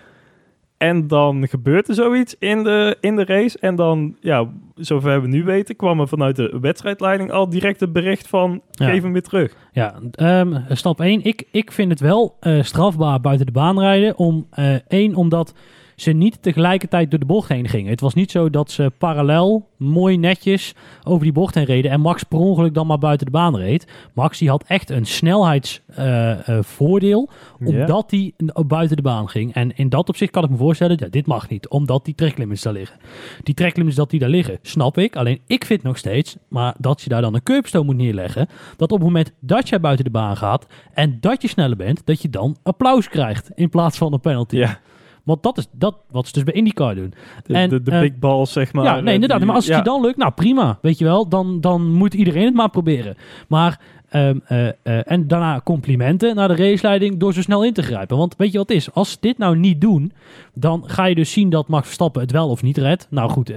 [0.83, 3.57] En dan gebeurt er zoiets in de, in de race.
[3.59, 7.93] En dan, ja, zover we nu weten, kwam er vanuit de wedstrijdleiding al direct het
[7.93, 8.61] bericht van...
[8.71, 8.89] Ja.
[8.89, 9.55] geef hem weer terug.
[9.71, 11.23] Ja, ehm, stap 1.
[11.23, 14.17] Ik, ik vind het wel eh, strafbaar buiten de baan rijden.
[14.17, 15.53] Om, eh, één, omdat
[15.95, 17.91] ze niet tegelijkertijd door de bocht heen gingen.
[17.91, 21.91] Het was niet zo dat ze parallel, mooi netjes, over die bocht heen reden.
[21.91, 23.91] En Max per ongeluk dan maar buiten de baan reed.
[24.13, 27.29] Max die had echt een snelheidsvoordeel.
[27.59, 28.33] omdat hij
[28.65, 29.53] buiten de baan ging.
[29.53, 31.69] En in dat opzicht kan ik me voorstellen, ja, dit mag niet.
[31.69, 32.97] Omdat die tracklimits daar liggen.
[33.43, 35.15] Die tracklimits dat die daar liggen, snap ik.
[35.15, 38.47] Alleen ik vind nog steeds, maar dat je daar dan een curbstone moet neerleggen.
[38.77, 42.05] Dat op het moment dat jij buiten de baan gaat en dat je sneller bent,
[42.05, 44.55] dat je dan applaus krijgt in plaats van een penalty.
[44.55, 44.79] Ja,
[45.23, 47.13] Want dat is dat wat ze dus bij IndyCar doen.
[47.45, 48.83] de, En, de, de eh, big balls, zeg maar.
[48.85, 49.37] ja, nee, eh, inderdaad.
[49.37, 49.79] die- Maar als het ja.
[49.79, 50.77] je dan lukt, nou prima.
[50.81, 53.15] Weet je wel, dan, dan moet iedereen het maar proberen.
[53.47, 53.79] Maar
[54.13, 58.17] Ehm, eh, en daarna complimenten naar de raceleiding door zo snel in te grijpen.
[58.17, 58.93] Want weet je wat het is?
[58.93, 60.11] Als ze dit nou niet doen,
[60.53, 63.07] dan ga je dus zien dat Max Verstappen het wel of niet redt.
[63.09, 63.51] Nou goed,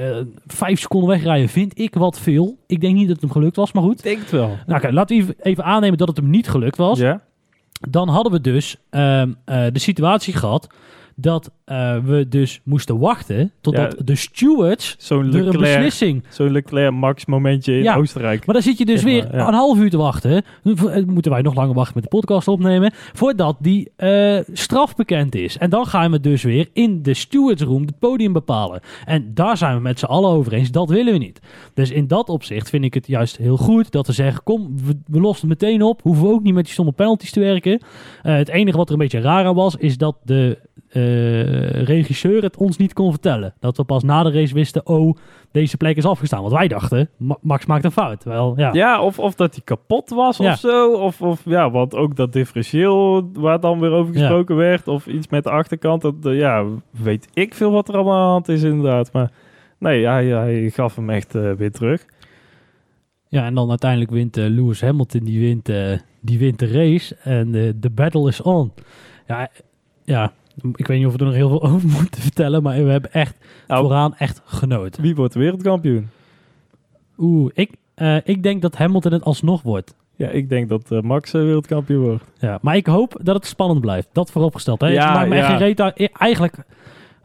[0.46, 2.56] vijf seconden wegrijden vind ik wat veel.
[2.66, 3.98] Ik denk niet dat het hem gelukt was, maar goed.
[3.98, 4.56] Ik denk het wel.
[4.66, 6.98] Nou kijk, laten we even- even aannemen dat het hem niet gelukt was.
[6.98, 7.20] Ja?
[7.88, 10.66] Dan hadden we dus ehm, eh, de situatie gehad
[11.14, 14.04] dat eh, we dus moesten wachten totdat Ja.
[14.04, 17.96] de stewards Zo'n er een Leclerc, beslissing zo'n Leclerc Max momentje in Ja.
[17.96, 18.46] Oostenrijk.
[18.46, 19.48] Maar dan zit je dus weer maar, ja.
[19.48, 20.42] een half uur te wachten.
[20.64, 22.90] V- moeten wij nog langer wachten met de podcast opnemen.
[23.12, 25.58] Voordat die eh, straf bekend is.
[25.58, 28.80] En dan gaan we dus weer in de stewardsroom het podium bepalen.
[29.04, 30.70] En daar zijn we met z'n allen over eens.
[30.70, 31.40] Dat willen we niet.
[31.74, 34.96] Dus in dat opzicht vind ik het juist heel goed dat we zeggen: kom, we,
[35.06, 36.02] we lossen het meteen op.
[36.02, 37.80] Hoeven we ook niet met die stomme penalties te werken.
[38.22, 41.02] Eh, het enige wat er een beetje raar aan was, is dat de eh,
[41.84, 43.54] regisseur het ons niet kon vertellen.
[43.60, 45.16] Dat we pas na de race wisten: oh,
[45.52, 46.40] deze plek is afgestaan.
[46.40, 48.24] Want wij dachten: Ma- Max maakt een fout.
[48.24, 48.72] Wel, ja.
[48.72, 50.52] Ja, of, of dat hij kapot was Ja.
[50.52, 50.92] of zo.
[50.92, 54.20] Of, of ja, want ook dat differentieel waar dan weer over Ja.
[54.20, 54.88] gesproken werd.
[54.88, 56.02] Of iets met de achterkant.
[56.02, 59.12] Dat, eh, ja, weet ik veel wat er allemaal aan de hand is inderdaad.
[59.12, 59.30] Maar
[59.78, 62.04] nee, hij, hij gaf hem echt eh, weer terug.
[63.28, 67.16] Ja, en dan uiteindelijk wint eh, Lewis Hamilton, die wint, eh, die wint de race.
[67.22, 68.72] En eh, de battle is on.
[69.26, 69.48] Ja,
[70.04, 70.32] ja,
[70.74, 73.12] ik weet niet of we er nog heel veel over moeten vertellen, maar we hebben
[73.12, 73.36] echt
[73.68, 75.02] Nou, vooraan echt genoten.
[75.02, 76.08] wie wordt wereldkampioen?
[77.18, 79.94] Oeh, ik, eh, ik denk dat Hamilton het alsnog wordt.
[80.16, 82.24] Ja, ik denk dat eh, Max eh, wereldkampioen wordt.
[82.38, 84.08] Ja, maar ik hoop dat het spannend blijft.
[84.12, 84.80] Dat vooropgesteld.
[84.80, 84.86] Hè?
[84.86, 85.56] Ja, het maakt me echt ja.
[85.56, 86.10] geen reet uit.
[86.12, 86.56] Eigenlijk,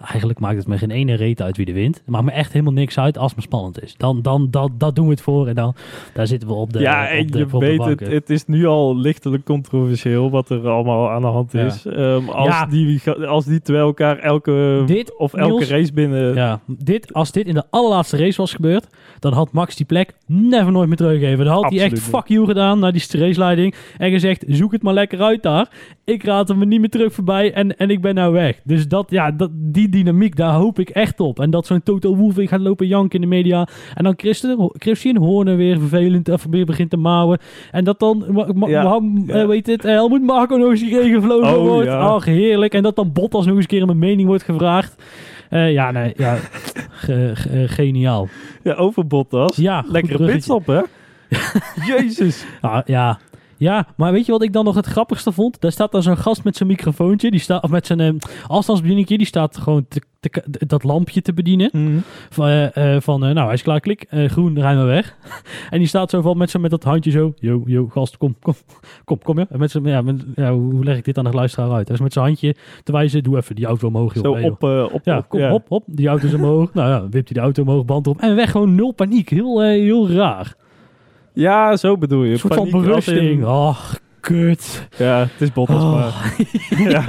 [0.10, 1.96] eigenlijk maakt het me geen ene reet uit wie er wint.
[1.96, 3.94] Het maakt me echt helemaal niks uit als het me spannend is.
[3.98, 5.76] Dan, dan, dan, dat doen we het voor en dan
[6.14, 8.66] daar zitten we op de ja, op en de, je de weet het, is nu
[8.66, 11.66] al lichtelijk controversieel wat er allemaal aan de hand Ja.
[11.66, 11.86] is.
[11.86, 12.66] Ehm, als, Ja.
[12.66, 16.36] die, als die twee elkaar elke, Dit, of elke Niels, race binnen...
[16.36, 18.88] Ja, dit, als dit in de allerlaatste race was gebeurd,
[19.20, 21.46] dan had Max die plek never nooit meer teruggegeven.
[21.46, 24.94] Dan had hij echt fuck you gedaan naar die raceleiding en gezegd, zoek het maar
[24.94, 25.70] lekker uit daar.
[26.06, 28.60] Ik raad hem niet meer terug voorbij en, en ik ben nou weg.
[28.64, 31.40] Dus dat, ja, dat, die dynamiek, daar hoop ik echt op.
[31.40, 33.68] En dat zo'n Toto Wolff gaat lopen janken in de media.
[33.94, 37.40] En dan Christen, Christian Horner weer vervelend of weer begint te mouwen.
[37.72, 38.26] En dat dan,
[38.68, 41.88] Ja, eh, weet het, eh, Helmut Marco nog eens gevlogen Oh, wordt.
[41.88, 41.98] ja.
[42.00, 42.74] Ach, heerlijk.
[42.74, 45.04] En dat dan Bottas nog eens een keer een mening wordt gevraagd.
[45.50, 46.36] Eh, ja, nee, ja,
[47.04, 48.28] ge- ge- eh, geniaal.
[48.64, 49.56] Ja, over Bottas.
[49.56, 50.34] Ja, Lekkere bruggetje.
[50.34, 50.82] pitstop, hè?
[51.96, 52.46] Jezus.
[52.62, 53.20] Ah, ja.
[53.62, 55.62] Ja, maar weet je wat ik dan nog het grappigste vond?
[55.62, 58.10] Daar staat dan zo'n gast met zijn microfoontje, die staat, of met zijn eh,
[58.48, 61.70] afstandsbedieningje, die staat gewoon te- te- dat lampje te bedienen.
[62.30, 65.16] Van, eh, eh, van eh, nou, hij is klaar, klik, groen, rijden we weg.
[65.70, 68.36] en die staat zo van met, zo, met dat handje zo, yo, yo, gast, kom,
[68.42, 68.54] kom,
[69.06, 69.46] kom, kom, ja.
[69.50, 71.88] En met zijn, ja, met, ja, hoe leg ik dit aan de luisteraar uit?
[71.88, 74.24] Hij is met zijn handje te wijzen, doe even die auto omhoog, joh.
[74.24, 74.52] Zo Hey, joh.
[74.52, 76.74] op, eh, op, Ja, op, kom, hop, hop, die auto is omhoog.
[76.74, 79.30] nou ja, wipt hij de auto omhoog, band op en weg, gewoon nul paniek.
[79.30, 80.56] Heel, heel raar.
[81.34, 82.32] Ja, zo bedoel je.
[82.32, 83.46] Een soort van berusting.
[83.46, 84.88] Ach, kut.
[84.98, 85.92] Ja, het is Bottas, Oh.
[85.94, 86.36] maar...
[86.92, 87.04] ja.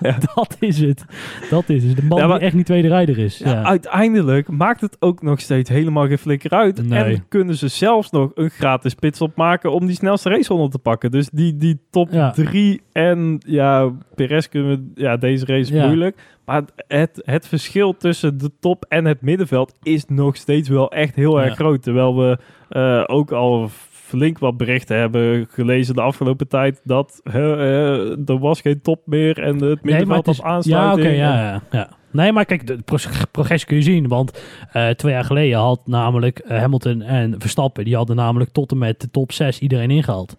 [0.00, 0.16] Ja.
[0.34, 1.04] Dat is het.
[1.50, 1.96] Dat is het.
[1.96, 3.42] De man Ja, maar- die echt niet tweede rijder is.
[3.44, 6.88] Uiteindelijk maakt het ook nog steeds helemaal geen flikker uit.
[6.88, 7.02] Nee.
[7.14, 11.10] En kunnen ze zelfs nog een gratis pitstop maken om die snelste raceronde te pakken.
[11.10, 12.30] Dus die, die top Ja.
[12.30, 16.16] 3 en ja, Perez kunnen we, ja, deze race moeilijk.
[16.44, 21.14] Maar het, het verschil tussen de top en het middenveld is nog steeds wel echt
[21.14, 21.82] heel erg groot.
[21.82, 23.70] Terwijl we eh, ook al
[24.06, 29.52] flink wat berichten hebben gelezen de afgelopen tijd dat er was geen top meer en
[29.54, 31.06] het Nee, middenveld het is, was aansluiting.
[31.06, 31.88] Ja, oké, ja, ja, ja.
[32.10, 32.96] Nee, maar kijk, de pro-
[33.30, 34.08] progressie kun je zien.
[34.08, 37.84] Want eh, twee jaar geleden had namelijk eh, Hamilton en Verstappen...
[37.84, 40.36] die hadden namelijk tot en met de top 6 iedereen ingehaald.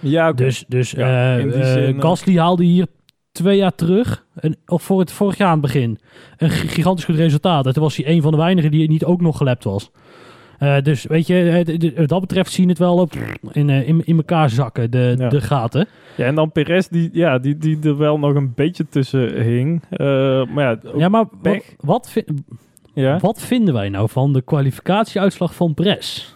[0.00, 0.32] Ja.
[0.32, 2.00] Dus, dus Ja, eh, zin.
[2.02, 2.86] Gasly haalde hier
[3.32, 4.24] twee jaar terug...
[4.34, 5.98] Een, of voor het vorig jaar aan het begin...
[6.36, 7.66] een gi- gigantisch goed resultaat.
[7.66, 9.90] En toen was hij een van de weinigen die niet ook nog gelapt was.
[10.58, 13.12] Eh, dus weet je, eh, wat dat betreft zien het wel op
[13.52, 15.28] in, eh, in, in elkaar zakken, de, Ja.
[15.28, 15.86] de gaten.
[16.16, 19.82] Ja, en dan Perez, die, ja, die, die er wel nog een beetje tussen hing.
[20.54, 21.24] Maar ja, Ja, maar
[21.80, 22.14] wat,
[22.94, 23.18] ja.
[23.18, 26.34] wat vinden wij nou van de kwalificatieuitslag van Perez?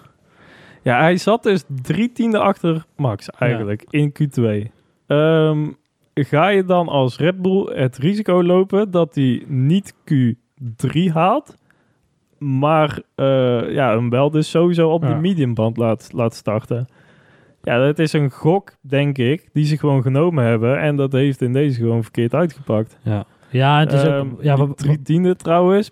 [0.82, 4.70] ja, hij zat dus drie tiende achter Max eigenlijk in Q2.
[5.06, 5.66] Ehm,
[6.14, 11.56] ga je dan als Red Bull het risico lopen dat hij niet Q3 haalt,
[12.58, 15.08] maar eh, ja, hem wel dus sowieso op Ja.
[15.08, 16.86] de mediumband laat, laat starten?
[17.62, 20.78] Ja, dat is een gok, denk ik, die ze gewoon genomen hebben.
[20.80, 22.98] En dat heeft in deze gewoon verkeerd uitgepakt.
[23.02, 24.42] Ja, ja het is Ehm, ook...
[24.42, 25.90] Ja, die we- drie tiende trouwens.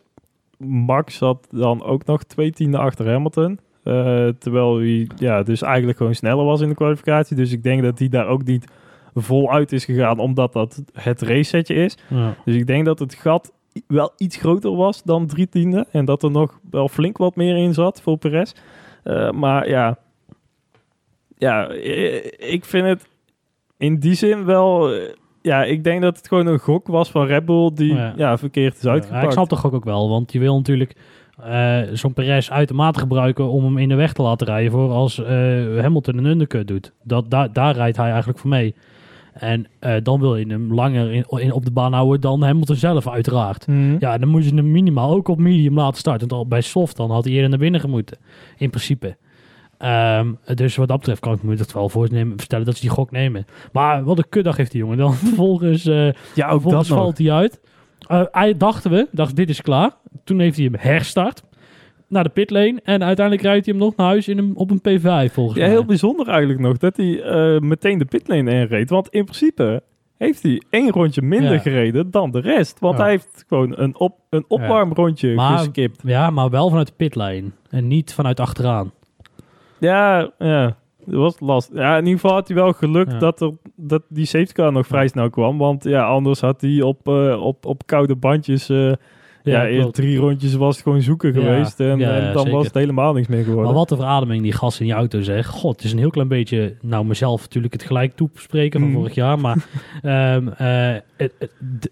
[0.58, 3.58] Max zat dan ook nog twee tiende achter Hamilton.
[3.84, 7.36] Eh, terwijl hij ja, dus eigenlijk gewoon sneller was in de kwalificatie.
[7.36, 8.66] Dus ik denk dat hij daar ook niet
[9.14, 11.98] voluit is gegaan, omdat dat het racesetje is.
[12.08, 12.34] ja.
[12.44, 13.52] Dus ik denk dat het gat
[13.86, 15.86] wel iets groter was dan drie tiende.
[15.92, 18.52] En dat er nog wel flink wat meer in zat voor Perez.
[19.02, 19.98] Eh, maar ja,
[21.38, 23.08] ja, eh, ik vind het
[23.76, 24.92] in die zin wel...
[24.92, 25.00] eh,
[25.42, 28.12] Ja, ik denk dat het gewoon een gok was van Red Bull die Ja.
[28.16, 28.38] ja.
[28.38, 29.24] verkeerd is Ja, uitgepakt.
[29.24, 30.96] ik snap toch ook, ook wel, want je wil natuurlijk
[31.92, 35.16] zo'n Perez uitermate gebruiken om hem in de weg te laten rijden voor als
[35.80, 36.92] Hamilton een undercut doet.
[37.02, 38.74] Dat, daar, daar rijdt hij eigenlijk voor mee.
[39.32, 42.76] En eh, dan wil je hem langer in, in, op de baan houden dan Hamilton
[42.76, 43.66] zelf uiteraard.
[43.66, 43.96] Mhm.
[43.98, 46.28] Ja, dan moet je hem minimaal ook op medium laten starten.
[46.28, 48.18] Want al bij soft dan had hij eerder naar binnen gemoeten.
[48.56, 49.16] In principe.
[49.78, 52.90] Ehm, dus wat dat betreft kan ik me het wel voorstellen vertellen dat ze die
[52.90, 53.46] gok nemen.
[53.72, 55.14] Maar wat een kutdag heeft die jongen dan.
[55.24, 56.86] Vervolgens, eh Ja, ook dat nog.
[56.86, 57.60] valt hij uit.
[58.30, 59.90] Hij dachten we, dacht dit is klaar.
[60.24, 61.42] Toen heeft hij hem herstart
[62.10, 62.80] naar de pitlane.
[62.84, 65.62] En uiteindelijk rijdt hij hem nog naar huis in een, op een P5 volgens Ja,
[65.64, 65.70] mij.
[65.70, 68.90] heel bijzonder eigenlijk nog dat hij eh, meteen de pitlane inreed.
[68.90, 69.82] Want in principe
[70.18, 71.58] heeft hij één rondje minder Ja.
[71.58, 72.78] gereden dan de rest.
[72.80, 73.02] Want Ja.
[73.02, 76.00] hij heeft gewoon een, op, een opwarmrondje Maar- geskipt.
[76.04, 77.50] Ja, maar wel vanuit de pitlane.
[77.70, 78.92] En niet vanuit achteraan.
[79.78, 80.76] Ja, ja.
[81.04, 81.76] Dat was lastig.
[81.76, 83.18] Ja, in ieder geval had hij wel geluk Ja.
[83.18, 85.58] dat, er, dat die safety car nog vrij snel kwam.
[85.58, 88.68] Want ja, anders had hij op, eh, op, op koude bandjes...
[88.68, 88.92] eh,
[89.42, 91.80] ja, in drie rondjes was het gewoon zoeken geweest.
[91.80, 92.50] En, dan zeker.
[92.50, 93.64] was het helemaal niks meer geworden.
[93.64, 95.48] Maar wat een verademing die gast in die auto zegt.
[95.48, 98.94] God, het is een heel klein beetje, nou mezelf natuurlijk het gelijk toespreken van Mm.
[98.94, 99.38] vorig jaar.
[99.38, 99.56] Maar
[100.02, 101.28] ehm, eh,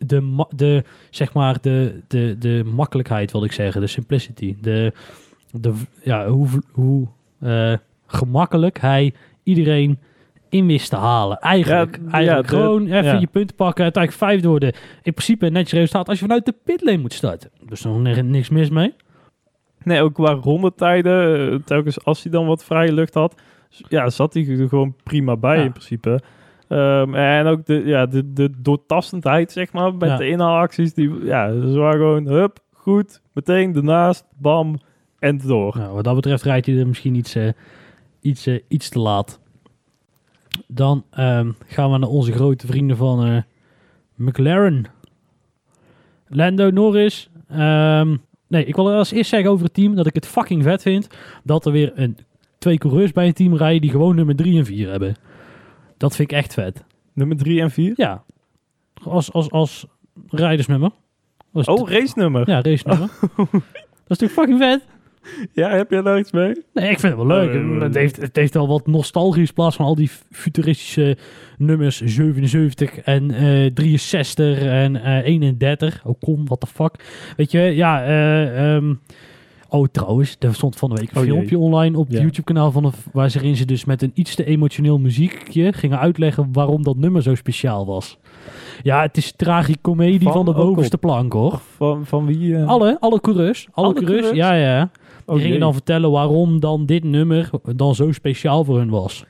[0.06, 3.80] de, de, zeg maar, de, de, de makkelijkheid wil ik zeggen.
[3.80, 4.56] De simplicity.
[4.60, 4.92] De,
[5.50, 7.06] de, ja, hoe, hoe
[7.40, 7.72] eh,
[8.06, 9.98] gemakkelijk hij iedereen
[10.48, 11.38] in wist te halen.
[11.38, 13.18] Eigenlijk, Ja, eigenlijk ja, de- gewoon even ja.
[13.18, 13.82] je punten pakken.
[13.84, 14.66] Uiteindelijk vijf door de,
[15.02, 17.50] in principe netjes resultaat als je vanuit de pitlane moet starten.
[17.68, 18.94] Dus er is nog niks mis mee.
[19.82, 24.34] Nee, ook qua rondetijden, eh, telkens als hij dan wat vrije lucht had, ja, zat
[24.34, 26.20] hij er gewoon prima bij in principe.
[26.68, 31.52] Ehm, en ook de, ja, de, de doortastendheid, zeg maar, met de inhaalacties, die, ja,
[31.52, 34.78] ze waren gewoon, hup, goed, meteen ernaast, bam,
[35.18, 35.74] en door.
[35.78, 37.48] Nou, wat dat betreft rijdt hij er misschien iets, eh,
[38.20, 39.40] iets, eh, iets te laat.
[40.66, 43.42] Dan ehm, gaan we naar onze grote vrienden van eh,
[44.14, 44.84] McLaren.
[46.26, 47.30] Lando Norris.
[47.48, 48.16] Ehm,
[48.48, 51.08] nee, ik wil als eerst zeggen over het team dat ik het fucking vet vind
[51.44, 52.18] dat er weer een,
[52.58, 55.14] twee coureurs bij een team rijden die gewoon nummer 3 en 4 hebben.
[55.96, 56.84] Dat vind ik echt vet.
[57.12, 57.92] Nummer 3 en 4.
[57.96, 58.22] Ja,
[59.04, 59.86] als, als, als
[60.28, 60.90] rijdersnummer.
[61.52, 62.48] Als Oh, race nummer.
[62.48, 62.56] Ja.
[62.56, 63.08] ja, race nummer.
[63.20, 64.86] Dat is natuurlijk fucking vet.
[65.54, 66.64] Heb jij daar iets mee?
[66.74, 67.54] Nee, ik vind het wel leuk.
[67.54, 71.16] Eh, het, heeft, het heeft wel wat nostalgisch in plaats van al die futuristische
[71.58, 76.02] nummers 77 en eh 63 en eh 31.
[76.06, 76.94] Oh kom, what the fuck.
[77.36, 78.94] Weet je, ja, eh, ehm,
[79.70, 81.32] Oh, trouwens, er stond van de week een Oh, jee.
[81.32, 82.20] filmpje online op het Ja.
[82.22, 86.48] YouTube-kanaal van waar ze erin ze dus met een iets te emotioneel muziekje gingen uitleggen
[86.52, 88.18] waarom dat nummer zo speciaal was.
[88.82, 91.60] Ja, het is tragicomedie van, Van de bovenste plank, hoor.
[91.76, 92.56] Van, van wie?
[92.56, 92.66] eh?
[92.68, 93.68] Alle, alle coureurs.
[93.72, 94.48] Alle, Alle coureurs, coureurs?
[94.48, 94.90] ja, ja.
[95.28, 99.24] Die Oh, gingen dan vertellen waarom dan dit nummer dan zo speciaal voor hun was.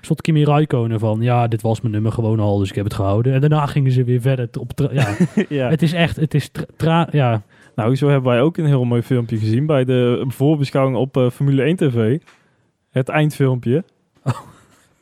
[0.00, 2.94] Stond Kimi Räikkönen van, ja, dit was mijn nummer gewoon al, dus ik heb het
[2.94, 3.32] gehouden.
[3.32, 4.70] En daarna gingen ze weer verder op...
[4.92, 5.16] Ja,
[5.48, 5.68] ja.
[5.68, 7.42] het is echt, het is tra- ja,
[7.74, 11.30] Nou, zo hebben wij ook een heel mooi filmpje gezien bij de voorbeschouwing op eh,
[11.30, 12.18] Formule 1 TV.
[12.90, 13.84] Het eindfilmpje.
[14.24, 14.32] Oh.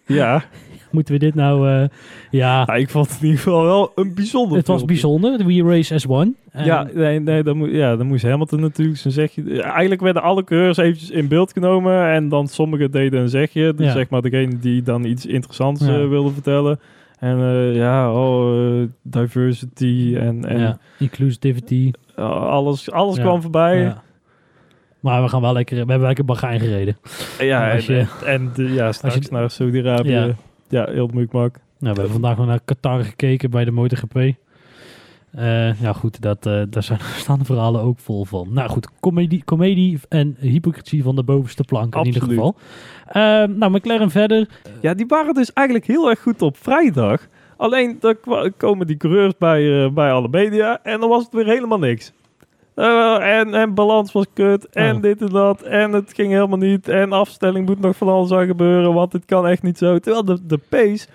[0.08, 0.44] Ja,
[0.90, 1.68] moeten we dit nou...
[1.68, 1.88] eh,
[2.30, 4.94] ja, nou, ik vond het in ieder geval wel een bijzonder het was filmpje.
[5.00, 5.46] bijzonder.
[5.46, 6.32] We Race as One.
[6.64, 9.62] Ja, nee, nee, dan, moet, ja, dan moest Hamilton natuurlijk zijn zegje...
[9.62, 13.74] Eigenlijk werden alle coureurs eventjes in beeld genomen en dan sommigen deden een zegje.
[13.74, 13.92] Dus Ja.
[13.92, 15.98] zeg maar degene die dan iets interessants Ja.
[16.00, 16.80] eh, wilde vertellen.
[17.18, 21.90] En eh, ja, oh, diversity en, en ja, inclusivity.
[22.16, 23.94] alles, alles kwam voorbij.
[25.00, 25.14] Ja, Ja.
[25.14, 25.74] Maar we gaan wel lekker...
[25.84, 26.96] We hebben lekker Bahrein gereden.
[27.38, 30.10] en, Als je- en ja, straks je- naar Saudi-Arabië.
[30.10, 30.34] Ja.
[30.68, 30.86] Ja.
[30.90, 31.32] heel moeilijk.
[31.34, 34.16] Nou, we hebben vandaag nog naar Qatar gekeken bij de MotoGP.
[35.30, 38.48] Eh ja, goed, dat, eh, daar zijn, staan de verhalen ook vol van.
[38.52, 42.56] Nou goed, comedie, comedie en hypocrisie van de bovenste plank in ieder geval.
[43.08, 44.48] Ehm, nou, McLaren verder.
[44.80, 47.26] Ja, die waren dus eigenlijk heel erg goed op vrijdag.
[47.56, 48.16] Alleen dan
[48.56, 52.12] komen die coureurs bij, eh, bij alle media en dan was het weer helemaal niks.
[52.78, 55.02] Eh, en, en balans was kut en Oh.
[55.02, 58.46] dit en dat en het ging helemaal niet en afstelling moet nog van alles aan
[58.46, 59.98] gebeuren, want het kan echt niet zo.
[59.98, 61.06] Terwijl de, de pace,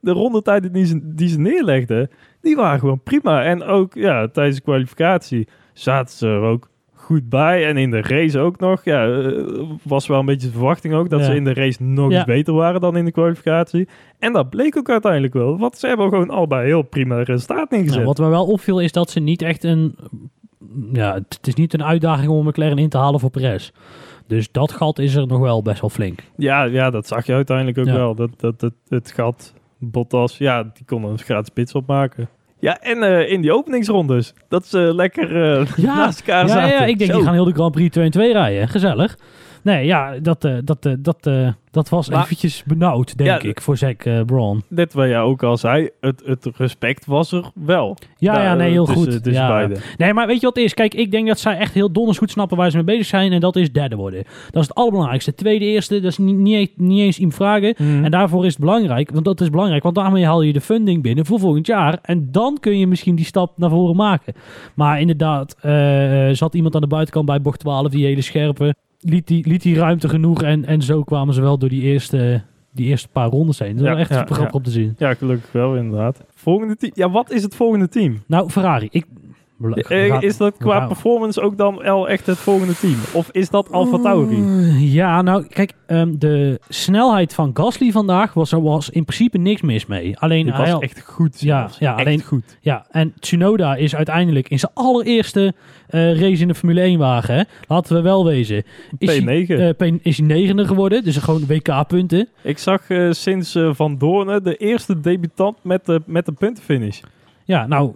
[0.00, 3.42] de rondetijden die ze, die ze neerlegden, die waren gewoon prima.
[3.42, 8.00] En ook ja, tijdens de kwalificatie zaten ze er ook goed bij en in de
[8.02, 8.84] race ook nog.
[8.84, 9.42] Ja, eh,
[9.82, 11.26] was wel een beetje de verwachting ook dat Ja.
[11.26, 12.16] ze in de race nog Ja.
[12.16, 13.88] iets beter waren dan in de kwalificatie.
[14.18, 17.94] En dat bleek ook uiteindelijk wel, want ze hebben gewoon allebei heel prima resultaat neergezet.
[17.94, 19.96] Nou, wat me wel opviel is dat ze niet echt een...
[20.92, 23.70] Ja, het is niet een uitdaging om McLaren in te halen voor Perez.
[24.26, 26.22] Dus dat gat is er nog wel best wel flink.
[26.36, 27.92] Ja, ja, dat zag je uiteindelijk ook Ja.
[27.94, 28.14] wel.
[28.14, 32.28] Dat, dat, dat, het gat, Bottas, ja, die kon een gratis pits opmaken.
[32.58, 36.68] Ja, en eh, in die openingsrondes, dat ze lekker eh, Ja, naast elkaar Ja, zaten.
[36.70, 37.16] ja, ik denk Zo.
[37.16, 38.68] die gaan heel de Grand Prix 2 en 2 rijden.
[38.68, 39.18] Gezellig.
[39.62, 43.48] Nee, ja, dat, eh, dat, eh, dat, eh, dat was Maar- eventjes benauwd, denk Ja,
[43.48, 44.62] ik, voor Zack Braun.
[44.68, 47.96] Net wat jij ook al zei, het, het respect was er wel.
[48.18, 49.22] Ja, Daar, ja, nee, heel tussen- goed.
[49.22, 49.48] Tussen ja.
[49.48, 49.78] beiden.
[49.96, 50.74] Nee, maar weet je wat het is?
[50.74, 53.32] Kijk, ik denk dat zij echt heel donders goed snappen waar ze mee bezig zijn.
[53.32, 54.24] En dat is derde worden.
[54.50, 55.34] Dat is het allerbelangrijkste.
[55.34, 57.74] Tweede, eerste, dat is niet, niet, niet eens in vragen.
[57.78, 58.04] Mhm.
[58.04, 59.10] En daarvoor is het belangrijk.
[59.10, 59.82] Want dat is belangrijk.
[59.82, 61.98] Want daarmee haal je de funding binnen voor volgend jaar.
[62.02, 64.34] En dan kun je misschien die stap naar voren maken.
[64.74, 65.56] Maar inderdaad,
[66.36, 68.74] zat iemand aan de buitenkant bij bocht 12, die hele scherpe.
[69.00, 70.42] Liet die, liet die ruimte genoeg.
[70.42, 73.68] En, en zo kwamen ze wel door die eerste, die eerste paar rondes heen.
[73.76, 74.58] Dat is Ja, wel echt ja, super grappig ja.
[74.58, 74.94] om te zien.
[74.98, 76.24] Ja, gelukkig wel, inderdaad.
[76.34, 76.92] Volgende team.
[76.94, 78.22] Ja, wat is het volgende team?
[78.26, 78.88] Nou, Ferrari.
[78.90, 79.06] Ik,
[80.20, 82.96] Is dat qua performance ook dan wel echt het volgende team?
[83.12, 84.36] Of is dat Alfa Tauri?
[84.36, 89.38] Uh, ja, nou, kijk, ehm, de snelheid van Gasly vandaag was er was in principe
[89.38, 90.18] niks mis mee.
[90.18, 91.40] Alleen hij was had- echt goed.
[91.40, 91.78] Ja, zelfs.
[91.78, 92.58] ja, echt alleen- goed.
[92.60, 95.54] Ja, en Tsunoda is uiteindelijk in zijn allereerste
[95.88, 98.62] eh, race in de Formule 1 wagen, hè, laten we wel wezen,
[98.98, 99.24] is P9.
[99.24, 101.04] hij, eh, P- is hij negende geworden.
[101.04, 102.28] Dus gewoon WK-punten.
[102.42, 107.00] Ik zag eh, sinds Van Doornen de eerste debutant met de, met de puntenfinish.
[107.44, 107.92] Ja, nou,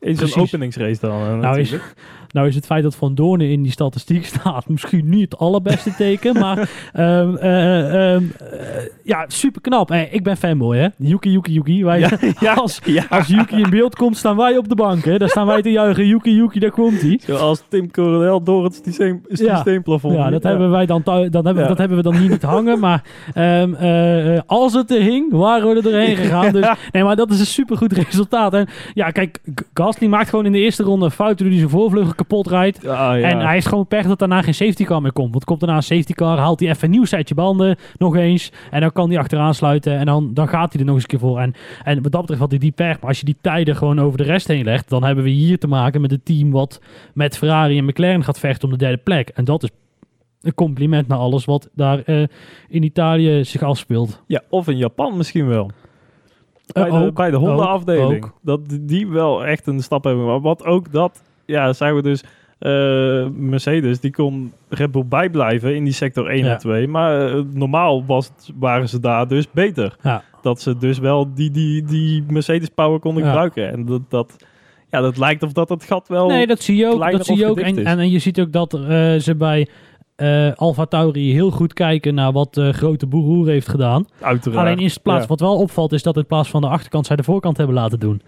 [0.00, 0.36] In Precies.
[0.36, 1.20] openingsrace dan.
[1.20, 1.74] eh, nou, is,
[2.32, 5.94] nou is het feit dat Van Doornen in die statistiek staat misschien niet het allerbeste
[5.94, 6.58] teken, maar
[6.92, 8.58] ehm, eh, ehm, eh,
[9.04, 9.90] ja, super knap.
[9.90, 10.88] Eh, ik ben fanboy, hè.
[10.98, 11.84] Yuki, Yuki, Yuki.
[11.84, 12.10] Wij, Ja,
[12.40, 13.04] ja, als, ja.
[13.08, 15.04] Als Yuki in beeld komt, staan wij op de bank.
[15.04, 15.18] Hè?
[15.18, 16.06] Daar staan wij te juichen.
[16.06, 17.20] Yuki, Yuki, daar komt hij.
[17.26, 20.14] Zoals Tim Coronel door het systeem, systeemplafond.
[20.14, 22.78] Ja, dat hebben wij dan, dan hebben, dat hebben we dan hier niet hangen.
[22.78, 23.02] Maar
[23.34, 26.52] ehm, eh, eh, als het er hing, waren we er doorheen gegaan.
[26.52, 28.54] Dus, nee, maar dat is een supergoed resultaat.
[28.54, 29.40] En ja, kijk,
[29.90, 32.86] Gasly maakt gewoon in de eerste ronde een fout doordat hij zijn voorvleugel kapot rijdt.
[32.86, 33.28] Ah, ja.
[33.28, 35.32] En hij is gewoon pech dat daarna geen safety car meer komt.
[35.32, 38.52] Want komt daarna een safety car, haalt hij even een nieuw setje banden, nog eens.
[38.70, 41.10] En dan kan hij achteraan sluiten en dan, dan gaat hij er nog eens een
[41.10, 41.38] keer voor.
[41.38, 43.00] En, en wat dat betreft had hij die pech.
[43.00, 45.58] Maar als je die tijden gewoon over de rest heen legt, dan hebben we hier
[45.58, 46.80] te maken met een team wat
[47.14, 49.28] met Ferrari en McLaren gaat vechten om de derde plek.
[49.28, 49.70] En dat is
[50.40, 52.22] een compliment naar alles wat daar eh,
[52.68, 54.22] in Italië zich afspeelt.
[54.26, 55.70] ja, of in Japan misschien wel.
[56.72, 58.24] Bij de, bij de ook, Honda-afdeling.
[58.24, 58.32] ook.
[58.42, 60.26] Dat die wel echt een stap hebben.
[60.26, 62.22] Maar wat ook dat, ja, zagen we dus.
[62.58, 66.52] eh, Mercedes, die kon Red Bull bijblijven in die sector 1 Ja.
[66.52, 66.88] en 2.
[66.88, 69.96] Maar eh, normaal was het, waren ze daar dus beter.
[70.02, 70.22] Ja.
[70.42, 73.28] Dat ze dus wel die, die, die Mercedes power konden Ja.
[73.28, 73.70] gebruiken.
[73.72, 74.36] En dat, dat,
[74.90, 76.26] ja, dat lijkt of dat het gat wel...
[76.28, 77.10] Nee, dat zie je ook.
[77.10, 77.58] Dat zie je ook.
[77.60, 78.80] En, en je ziet ook dat eh,
[79.16, 79.68] ze bij
[80.20, 84.06] eh Alfa Tauri heel goed kijken naar wat de grote boeroer heeft gedaan.
[84.20, 84.66] uiteraard.
[84.66, 85.28] Alleen in plaats, Ja.
[85.28, 88.00] wat wel opvalt, is dat in plaats van de achterkant zij de voorkant hebben laten
[88.00, 88.22] doen.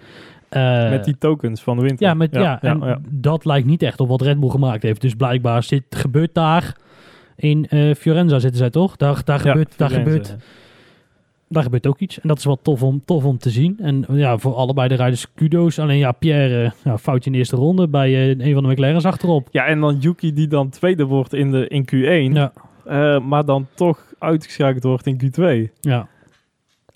[0.49, 2.07] Eh, Met die tokens van de winter.
[2.07, 2.99] ja, met, ja, en ja.
[3.11, 5.01] dat lijkt niet echt op wat Red Bull gemaakt heeft.
[5.01, 6.77] Dus blijkbaar zit, gebeurt daar
[7.37, 8.97] in Fiorenza zitten zij toch?
[8.97, 10.37] Daar, daar, gebeurt, daar, gebeurt,
[11.53, 12.21] daar gebeurt ook iets.
[12.21, 13.77] En dat is wel tof om, tof om te zien.
[13.81, 15.79] En ja, voor allebei de rijders kudo's.
[15.79, 19.05] Alleen ja, Pierre, ja, foutje in de eerste ronde bij eh, een van de McLaren's
[19.05, 19.49] achterop.
[19.51, 22.33] Ja, en dan Yuki die dan tweede wordt in, de, in Q1.
[22.35, 22.53] Ja,
[22.85, 25.73] eh, maar dan toch uitgeschakeld wordt in Q2.
[25.81, 26.09] ja,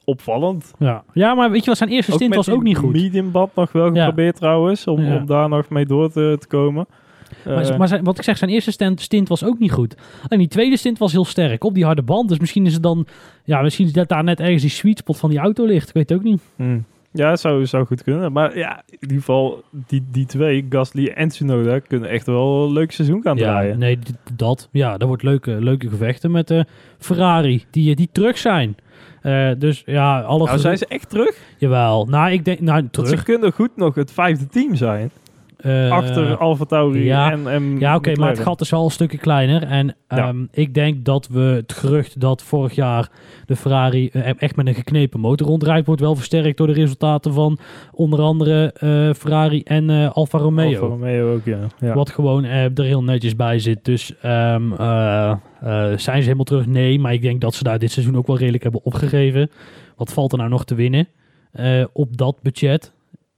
[0.04, 0.72] Opvallend.
[0.78, 1.04] ja.
[1.12, 2.92] ja, maar weet je wat, zijn eerste stint was ook niet goed.
[2.92, 4.04] medium band nog wel Ja.
[4.04, 4.86] geprobeerd trouwens.
[4.86, 5.16] Om, Ja.
[5.16, 6.86] om daar nog mee door te, te komen.
[7.44, 9.94] Maar, Eh, maar zijn, wat ik zeg, zijn eerste stint, stint was ook niet goed.
[10.28, 12.28] En die tweede stint was heel sterk op die harde band.
[12.28, 13.06] Dus misschien is het dan,
[13.44, 15.88] ja, misschien is dat daar net ergens die sweet spot van die auto ligt.
[15.88, 16.40] Ik weet het ook niet.
[16.56, 16.84] hmm.
[17.12, 18.32] Ja, zou, zou goed kunnen.
[18.32, 22.72] Maar ja, in ieder geval, die, die twee, Gasly en Tsunoda, kunnen echt wel een
[22.72, 23.78] leuk seizoen gaan Ja, draaien.
[23.78, 24.68] nee, d- dat.
[24.72, 26.64] Ja, dat wordt leuke, leuke gevechten met de
[26.98, 28.76] Ferrari, die, die terug zijn.
[29.22, 31.36] Eh, dus ja, alle Nou, zijn ze echt terug?
[31.58, 32.04] Jawel.
[32.06, 33.08] Nou, ik denk, nou, Want terug.
[33.08, 35.10] ze kunnen goed nog het vijfde team zijn.
[35.66, 37.30] Eh, achter Alfa Tauri ja.
[37.32, 39.62] en, en Ja, oké, maar het gat is al een stukje kleiner.
[39.62, 40.16] En Ja.
[40.16, 43.08] ehm, ik denk dat we het gerucht dat vorig jaar
[43.46, 47.32] de Ferrari eh, echt met een geknepen motor rondrijdt, wordt wel versterkt door de resultaten
[47.32, 47.58] van
[47.92, 50.68] onder andere eh, Ferrari en Alfa Romeo.
[50.68, 51.58] Alfa Romeo ook, ja.
[51.78, 51.94] ja.
[51.94, 53.84] Wat gewoon er heel netjes bij zit.
[53.84, 55.38] Dus ehm, eh, eh,
[55.98, 56.66] zijn ze helemaal terug?
[56.66, 59.50] Nee, maar ik denk dat ze daar dit seizoen ook wel redelijk hebben opgegeven.
[59.96, 61.08] Wat valt er nou nog te winnen
[61.92, 62.92] op dat budget?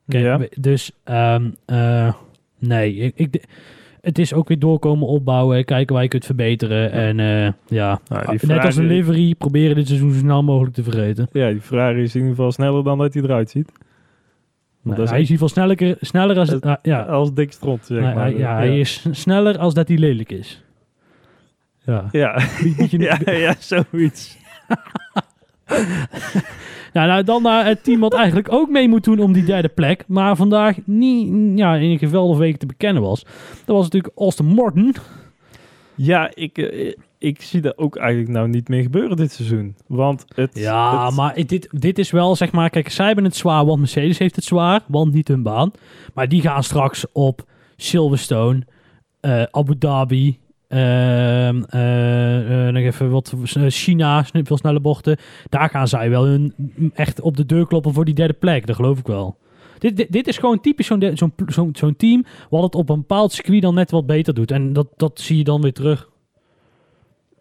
[0.09, 0.41] Kijk, Ja.
[0.61, 2.13] Dus ehm, eh,
[2.59, 3.45] nee, ik, ik,
[4.01, 6.91] het is ook weer doorkomen opbouwen, kijken waar je kunt verbeteren.
[6.93, 10.75] En eh, ja, Nou, die net als een livery, proberen dit seizoen zo snel mogelijk
[10.75, 11.29] te vergeten.
[11.33, 13.73] Ja, die Ferrari is in ieder geval sneller dan dat hij eruit ziet.
[14.83, 16.49] Nou, dat is hij is in ieder geval sneller, sneller als...
[16.51, 18.17] Het- ah, ja, Als dik stront, zeg maar.
[18.17, 20.63] hij- ja, hij is sneller als dat hij lelijk is.
[21.85, 22.09] Ja.
[22.11, 22.41] Ja,
[22.77, 24.37] Beetje- ja, ja, zoiets.
[26.93, 29.69] Ja, nou, dan naar het team wat eigenlijk ook mee moet doen om die derde
[29.69, 30.05] plek.
[30.07, 33.23] Maar vandaag niet ja, in een geweldige week te bekennen was.
[33.65, 34.95] Dat was natuurlijk Austin Morton.
[35.95, 39.75] Ja, ik, eh, ik zie dat ook eigenlijk nou niet meer gebeuren dit seizoen.
[39.87, 40.51] Want het...
[40.59, 42.71] Ja, het- maar dit, dit is wel zeg maar...
[42.71, 44.81] Kijk, zij hebben het zwaar, want Mercedes heeft het zwaar.
[44.89, 45.71] Want niet hun baan.
[46.15, 48.63] Maar die gaan straks op Silverstone,
[49.21, 55.17] eh, Abu Dhabi, Ehm, eh, eh, nog even wat eh, China, veel snelle bochten.
[55.49, 56.55] Daar gaan zij wel hun,
[56.95, 58.67] echt op de deur kloppen voor die derde plek.
[58.67, 59.37] Dat geloof ik wel.
[59.79, 63.33] Dit, dit, dit is gewoon typisch zo'n zo'n zo'n team wat het op een bepaald
[63.33, 64.51] circuit dan net wat beter doet.
[64.51, 66.09] En dat, dat zie je dan weer terug.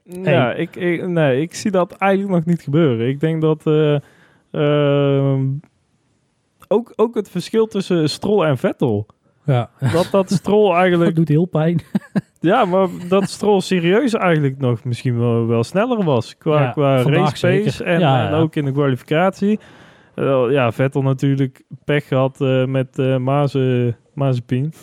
[0.04, 3.08] Ja, ik, ik, nee, ik zie dat eigenlijk nog niet gebeuren.
[3.08, 3.64] Ik denk dat
[4.52, 5.46] ehm,
[6.68, 9.08] ook, ook het verschil tussen Stroll en Vettel.
[9.46, 11.16] Ja, Dat dat Stroll dat eigenlijk...
[11.16, 11.82] doet heel pijn.
[12.40, 16.38] Ja, maar dat Stroll serieus eigenlijk nog misschien wel, wel sneller was.
[16.38, 18.38] Qua, Ja, qua race pace en, Ja, en ja.
[18.38, 19.60] ook in de kwalificatie.
[20.16, 24.74] Eh, ja, Vettel natuurlijk pech gehad eh, met eh Maze, Mazepin.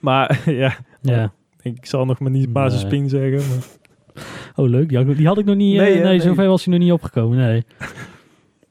[0.00, 1.32] Maar ja, Ja.
[1.62, 3.48] ik zal nog maar niet Mazepin zeggen.
[3.48, 3.64] Maar.
[4.54, 4.88] Oh, leuk.
[4.88, 5.76] Die had, ik- die had ik nog niet...
[5.78, 6.20] eh, Nee, Nee, nee.
[6.20, 7.38] zover was hij nog niet opgekomen.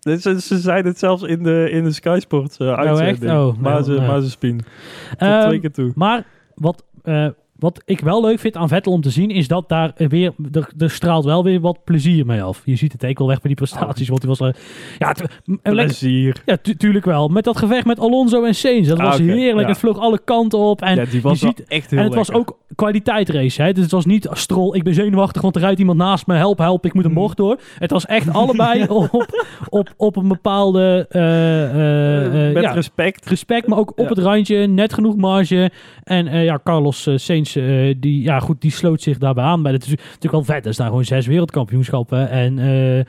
[0.05, 0.17] Nee.
[0.17, 3.21] Ze, ze zeiden het zelfs in de, in de Sky Sports uh, uitzending.
[3.23, 3.31] echt?
[3.33, 4.05] Oh, Maze, nou.
[4.07, 4.57] Mazepin.
[4.57, 4.67] Tot
[5.17, 5.91] Ehm, twee keer toe.
[5.95, 6.25] Maar
[6.55, 6.83] wat,
[7.59, 10.69] wat ik wel leuk vind aan Vettel om te zien, is dat daar weer, er,
[10.77, 12.61] er straalt wel weer wat plezier mee af.
[12.65, 14.39] Je ziet het ook wel weg bij die prestaties, want hij was...
[14.55, 14.61] eh,
[14.97, 15.15] ja,
[15.61, 16.41] Plezier.
[16.45, 17.27] ja, tu- tuurlijk wel.
[17.27, 19.59] Met dat gevecht met Alonso en Sainz, dat Ah, was heerlijk.
[19.61, 19.67] ja.
[19.67, 22.15] Het vloog alle kanten op en ja, die was je ziet- echt heel en het
[22.15, 23.61] was ook kwaliteitsrace.
[23.61, 23.71] Hè?
[23.73, 26.35] Dus het was niet strol, ik ben zenuwachtig, want er rijdt iemand naast me.
[26.35, 27.19] Help, help, ik moet een Mhm.
[27.19, 27.59] bocht door.
[27.79, 29.25] Het was echt allebei op,
[29.69, 33.29] op, op een bepaalde eh, eh, Met ja, respect.
[33.29, 34.67] respect, maar ook op het randje.
[34.67, 35.71] Net genoeg marge.
[36.03, 39.63] En ja, Carlos uh, Sainz, eh, die, ja, goed, die sloot zich daarbij aan.
[39.63, 40.65] Bij het is natuurlijk wel vet.
[40.65, 42.29] Er staan gewoon zes wereldkampioenschappen.
[42.29, 42.99] En eh,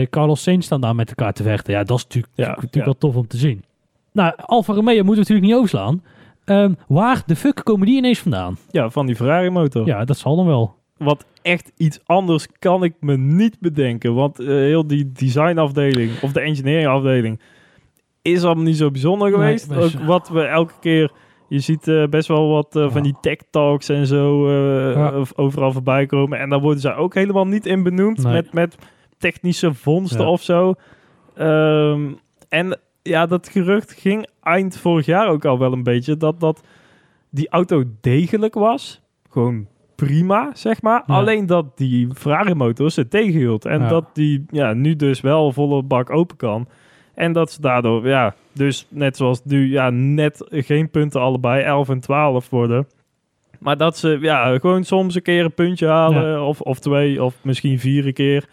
[0.00, 1.72] eh, Carlos Sainz staan daar met elkaar te vechten.
[1.72, 2.84] Ja, dat is natuurlijk, Ja, natuurlijk ja.
[2.84, 3.64] wel tof om te zien.
[4.12, 6.02] Nou, Alfa Romeo moeten we natuurlijk niet overslaan.
[6.44, 8.56] Ehm, waar de fuck komen die ineens vandaan?
[8.70, 9.86] Ja, van die Ferrari motor.
[9.86, 10.76] Ja, dat zal dan wel.
[10.96, 14.14] Want echt iets anders kan ik me niet bedenken.
[14.14, 17.40] Want heel die designafdeling of de engineeringafdeling
[18.22, 19.76] is allemaal niet zo bijzonder geweest.
[19.76, 21.12] Ook wat we elke keer...
[21.48, 25.24] Je ziet eh, best wel wat eh, van die tech talks en zo eh, Ja.
[25.34, 26.38] overal voorbij komen.
[26.38, 28.32] En daar worden ze ook helemaal niet in benoemd Nee.
[28.32, 28.76] met, met
[29.18, 30.30] technische vondsten Ja.
[30.30, 30.74] of zo.
[31.34, 32.12] Ehm,
[32.48, 36.16] en ja, dat gerucht ging eind vorig jaar ook al wel een beetje.
[36.16, 36.62] Dat, dat
[37.30, 39.00] die auto degelijk was.
[39.30, 41.02] Gewoon prima, zeg maar.
[41.06, 43.64] Alleen dat die Ferrari motor ze tegenhield.
[43.64, 46.68] En dat die ja, nu dus wel volle bak open kan.
[47.14, 51.88] En dat ze daardoor, ja, dus net zoals nu, ja, net geen punten allebei, 11
[51.88, 52.86] en 12 worden.
[53.58, 57.34] Maar dat ze, ja, gewoon soms een keer een puntje halen, of, of twee, of
[57.42, 58.48] misschien vier een keer.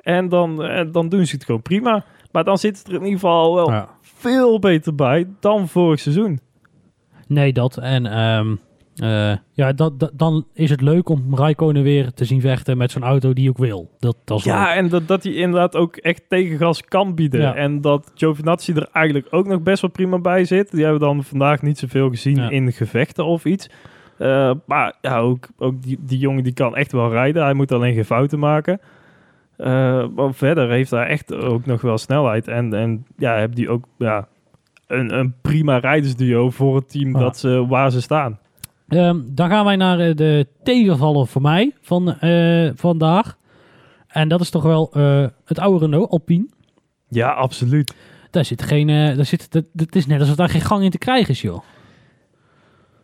[0.00, 2.04] En dan, en dan doen ze het gewoon prima.
[2.32, 3.88] Maar dan zit het er in ieder geval wel Ja.
[4.02, 6.40] veel beter bij dan vorig seizoen.
[7.26, 7.76] Nee, dat.
[7.76, 8.54] En ehm,
[8.96, 12.90] eh, ja, dat, dat- dan is het leuk om Raikkonen weer te zien vechten met
[12.90, 13.90] zo'n auto die ook wil.
[13.98, 14.54] Dat, dat is leuk.
[14.54, 17.40] Ja, en dat, dat hij inderdaad ook echt tegengas kan bieden.
[17.40, 17.54] Ja.
[17.54, 20.70] En dat Giovinazzi er eigenlijk ook nog best wel prima bij zit.
[20.70, 22.50] Die hebben we dan vandaag niet zoveel gezien Ja.
[22.50, 23.68] in gevechten of iets.
[24.18, 27.42] Eh, maar ja, ook, ook die, die jongen die kan echt wel rijden.
[27.42, 28.80] Hij moet alleen geen fouten maken.
[29.56, 32.48] Eh, maar verder heeft hij echt ook nog wel snelheid.
[32.48, 34.28] En, en ja, heb die ook ja,
[34.86, 38.38] een, een prima rijdersduo voor het team dat ze, waar ze staan.
[38.88, 43.36] Ehm, dan gaan wij naar eh, de tegenvaller voor mij van eh, vandaag.
[44.06, 46.46] En dat is toch wel eh, het oude Renault, Alpine.
[47.08, 47.94] Ja, absoluut.
[48.30, 48.86] Daar zit geen...
[48.86, 51.62] daar zit, dat, het is net alsof daar geen gang in te krijgen is, joh.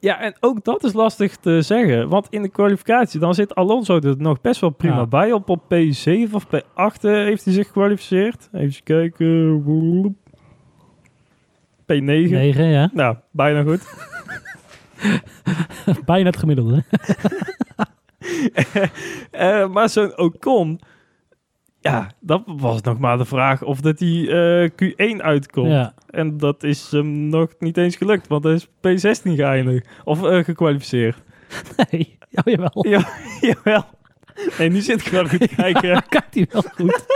[0.00, 2.08] Ja, en ook dat is lastig te zeggen.
[2.08, 5.06] Want in de kwalificatie, dan zit Alonso er nog best wel prima Ja.
[5.06, 5.32] bij.
[5.32, 8.48] Op, op P7 of P8 eh, heeft hij zich gekwalificeerd.
[8.52, 10.16] Even kijken.
[11.82, 11.84] P9.
[11.86, 12.90] 9, ja.
[12.92, 13.82] Nou, bijna goed.
[16.04, 16.84] Bijna het gemiddelde.
[19.30, 20.80] Eh, maar zo'n Ocon...
[21.80, 25.70] Ja, dat was nog maar de vraag of dat hij eh, Q1 uitkomt.
[25.70, 25.94] Ja.
[26.10, 29.88] En dat is hem nog niet eens gelukt, want hij is P16 geëindigd.
[30.04, 31.22] Of eh, gekwalificeerd.
[31.90, 32.86] Nee, oh, jawel.
[32.88, 33.08] Ja,
[33.54, 33.84] jawel.
[34.58, 36.02] Nee, nu zit ik wel goed te kijken.
[36.08, 37.06] Kijkt hij wel goed.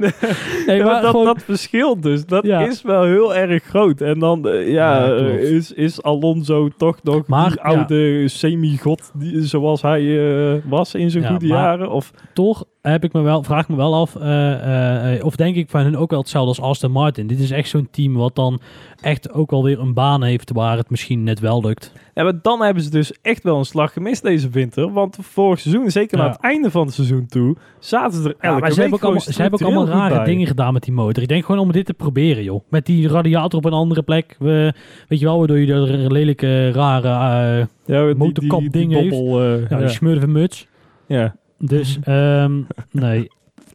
[0.66, 2.60] nee, Ja, maar dat, gewoon- dat verschil dus, dat Ja.
[2.60, 4.00] is wel heel erg groot.
[4.00, 9.42] En dan eh, ja, eh, is, is Alonso toch nog Maar, die oude semi-god die,
[9.42, 11.90] zoals hij eh, was in zijn goede maar- jaren?
[11.90, 15.36] Of, toch heb ik me wel, vraag ik me wel af, eh, eh, eh, of
[15.36, 17.26] denk ik van hun ook wel hetzelfde als Aston Martin.
[17.26, 18.60] Dit is echt zo'n team wat dan
[19.00, 21.92] echt ook wel weer een baan heeft waar het misschien net wel lukt.
[22.14, 24.92] ja, maar dan hebben ze dus echt wel een slag gemist deze winter.
[24.92, 26.22] Want vorig seizoen, zeker Ja.
[26.24, 28.98] naar het einde van het seizoen toe, zaten ze er elke Ja, maar ze hebben,
[28.98, 30.24] ook allemaal, ze hebben ook allemaal rare bij.
[30.24, 31.22] dingen gedaan met die motor.
[31.22, 32.60] Ik denk gewoon om dit te proberen, joh.
[32.68, 34.36] Met die radiator op een andere plek.
[34.38, 34.72] We,
[35.08, 37.66] weet je wel, waardoor je er lelijke, rare, eh
[37.96, 39.12] ja, die- motorkap die- die ding heeft.
[39.20, 40.26] eh, ja, ja.
[40.26, 40.68] muts.
[41.06, 41.36] Ja.
[41.62, 43.28] Dus, ehm, nee.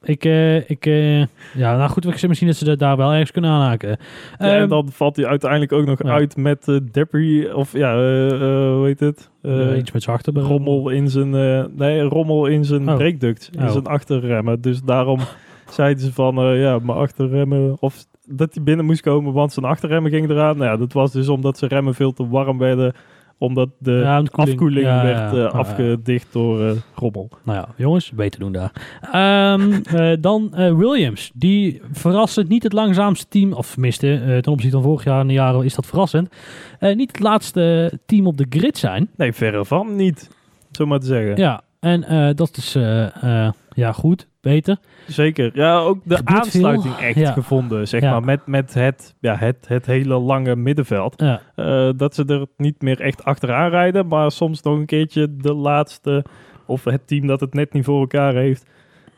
[0.03, 1.19] ik, eh, ik eh,
[1.53, 3.89] ja, nou goed, ik zeg misschien dat ze dat daar wel ergens kunnen aanhaken.
[3.89, 3.97] Ja,
[4.37, 6.09] en Ehm, dan valt hij uiteindelijk ook nog ja.
[6.09, 9.29] uit met eh debris, of ja, hoe heet het?
[9.77, 10.43] Iets met zijn achterbeen.
[10.43, 11.29] rommel in zijn,
[11.75, 12.95] nee, rommel in zijn Oh.
[12.95, 13.71] breekduct, in Oh.
[13.71, 14.61] zijn achterremmen.
[14.61, 15.19] Dus daarom
[15.69, 20.11] zeiden ze van, ja, mijn achterremmen, of dat hij binnen moest komen, want zijn achterremmen
[20.11, 20.57] gingen eraan.
[20.57, 22.93] Nou ja, dat was dus omdat zijn remmen veel te warm werden,
[23.37, 25.45] omdat de Ja, afkoeling Ja, werd eh, ja.
[25.45, 27.29] afgedicht door eh, rommel.
[27.43, 28.71] Nou ja, jongens, beter doen daar.
[29.11, 31.31] Ehm, eh, dan Williams.
[31.33, 35.33] Die verrassend niet het langzaamste team, of tenminste, ten opzichte van vorig jaar en de
[35.33, 36.35] jaren is dat verrassend.
[36.79, 39.09] niet het laatste team op de grid zijn.
[39.15, 40.29] Nee, verre van niet,
[40.71, 41.37] zo maar te zeggen.
[41.37, 44.77] Ja, en eh, dat is eh, eh, ja goed, beter.
[45.07, 45.51] Zeker.
[45.53, 47.05] Ja, ook de Gebeurt aansluiting veel.
[47.07, 47.31] echt Ja.
[47.31, 48.11] gevonden, zeg Ja.
[48.11, 51.21] maar, met, met het, ja, het, het hele lange middenveld.
[51.55, 55.53] Ja, dat ze er niet meer echt achteraan rijden, maar soms nog een keertje de
[55.53, 56.25] laatste,
[56.65, 58.65] of het team dat het net niet voor elkaar heeft,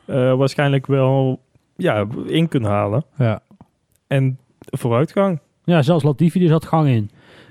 [0.06, 1.40] waarschijnlijk wel
[1.76, 3.04] ja, in kunnen halen.
[3.18, 3.40] ja.
[4.08, 5.40] En vooruitgang.
[5.64, 7.10] ja, zelfs Latifi die zat gang in.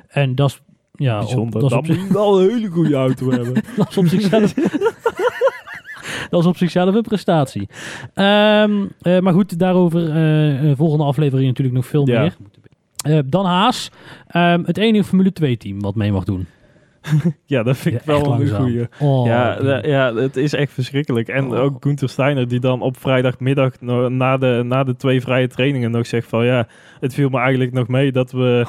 [0.08, 0.60] En dat is
[0.94, 1.60] ja, op, Bijzonder.
[1.60, 3.54] dat op, zich- je wel een hele goede auto hebben.
[3.76, 4.54] dat is op zichzelf.
[6.30, 7.68] dat is op zichzelf een prestatie.
[8.14, 12.20] Ehm, eh, maar goed, daarover eh, eh, volgende aflevering natuurlijk nog veel Ja.
[12.20, 13.22] meer.
[13.26, 13.90] Dan Haas,
[14.26, 16.46] Ehm, het enige Formule 2 team wat mee mag doen.
[17.46, 18.88] Ja, dat vind ik Ja, wel een goede.
[19.00, 21.28] Oh, ja, ja, het is echt verschrikkelijk.
[21.28, 21.58] En Oh.
[21.62, 26.06] ook Gunther Steiner die dan op vrijdagmiddag na de, na de twee vrije trainingen nog
[26.06, 26.66] zegt van ja,
[27.00, 28.66] het viel me eigenlijk nog mee dat we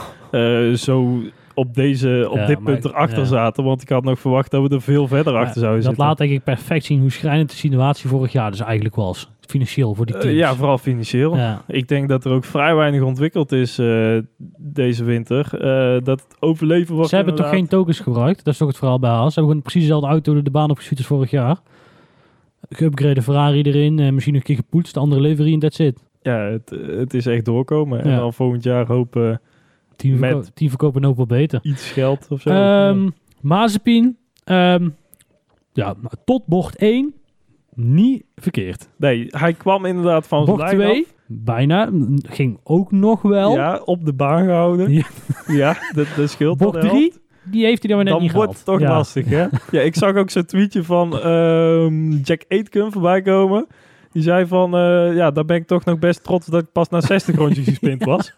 [0.78, 1.20] zo
[1.58, 3.26] op, deze, op Ja, dit punt ik- erachter ja.
[3.26, 3.64] zaten.
[3.64, 6.06] Want ik had nog verwacht dat we er veel verder Maar achter zouden dat zitten.
[6.08, 9.30] laat denk ik perfect zien hoe schrijnend de situatie vorig jaar dus eigenlijk was.
[9.48, 10.38] Financieel voor die Eh, teams.
[10.38, 11.36] ja, vooral financieel.
[11.36, 11.62] ja.
[11.68, 14.18] Ik denk dat er ook vrij weinig ontwikkeld is eh,
[14.58, 15.50] deze winter.
[15.54, 18.44] Eh, dat het overleven was Ze hebben toch geen tokens gebruikt?
[18.44, 19.34] Dat is toch het verhaal bij Haas?
[19.34, 21.58] Ze hebben gewoon precies dezelfde auto de baan opgeschiet als vorig jaar.
[22.70, 26.04] Geupgrade Ferrari erin, en misschien nog een keer gepoetst, de andere leverie en that's it.
[26.22, 28.04] Ja, het, het is echt doorkomen.
[28.04, 29.42] En dan volgend jaar hopen
[29.98, 31.60] Team, Met- verko- team verkopen ook wel beter.
[31.64, 32.50] iets geld of zo.
[32.50, 33.10] Ehm
[33.42, 34.90] Mazepin, ehm,
[35.74, 37.14] ja, nou, tot bocht 1
[37.76, 38.90] niet verkeerd.
[38.98, 41.90] Nee, hij kwam inderdaad van Bocht lijn 2, bijna,
[42.24, 43.54] ging ook nog wel.
[43.54, 44.92] Ja, op de baan gehouden.
[44.92, 45.04] Ja.
[45.48, 47.20] Ja, dat, dat scheelt bocht de 3, helft.
[47.44, 48.90] die heeft hij dan weer net Dan niet wordt het toch Ja.
[48.90, 49.46] lastig, hè?
[49.72, 53.68] Ja, ik zag ook zo'n tweetje van ehm, Jack Aitken voorbij komen.
[54.18, 56.90] Die zei van, eh, ja, daar ben ik toch nog best trots dat ik pas
[56.90, 58.34] na 60 rondjes gespind was.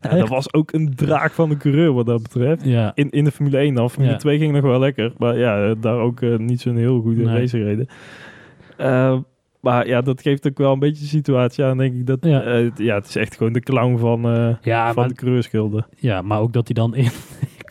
[0.00, 2.64] Ja, dat was ook een draak van de coureur wat dat betreft.
[2.64, 3.90] Ja, In, in de Formule 1 dan.
[3.90, 4.18] Formule Ja.
[4.18, 5.12] 2 ging nog wel lekker.
[5.18, 7.34] Maar ja, eh, daar ook eh, niet zo'n heel goede Nee.
[7.38, 7.88] race gereden.
[9.60, 12.06] Maar ja, dat geeft ook wel een beetje de situatie aan, denk ik.
[12.06, 12.48] Dat, Ja.
[12.58, 12.70] ja.
[12.76, 14.20] ja, het is echt gewoon de clown van,
[14.62, 15.86] ja, van maar, de coureurschilden.
[15.96, 17.08] ja, maar ook dat hij dan in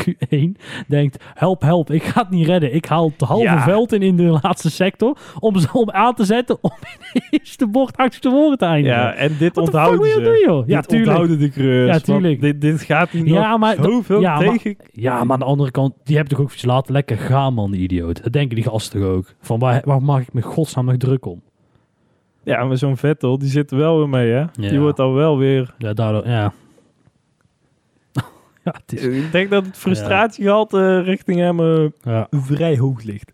[0.03, 2.73] Q1 denkt, help, help, ik ga het niet redden.
[2.75, 3.63] Ik haal het halve Ja.
[3.63, 6.71] veld in in de laatste sector om ze om aan te zetten om
[7.13, 8.97] ineens de bocht achter te voren te eindigen.
[8.99, 10.21] Ja, en dit Wat onthouden ze.
[10.21, 10.67] doen, joh?
[10.67, 11.09] Ja, dit tuurlijk.
[11.09, 11.91] onthouden de coureurs.
[11.97, 12.41] Ja, tuurlijk.
[12.41, 14.75] Dit, dit gaat hier Ja, maar zoveel ja, maar- tegen.
[14.91, 17.71] Ja, maar aan de andere kant, die hebben toch ook iets laten lekker gaan, man,
[17.71, 18.23] die idioot.
[18.23, 19.33] Dat denken die gasten ook.
[19.41, 21.41] Van waar, waar maak ik me godsnaam nog druk om?
[22.43, 24.39] Ja, maar zo'n Vettel, die zit er wel weer mee, hè?
[24.39, 24.49] Ja.
[24.53, 25.73] Die wordt al wel weer...
[25.77, 26.53] Ja, daardoor, ja.
[28.73, 32.27] Ja, het is, Ik denk dat het frustratiegehalte richting hem eh, ja.
[32.31, 33.31] vrij hoog ligt.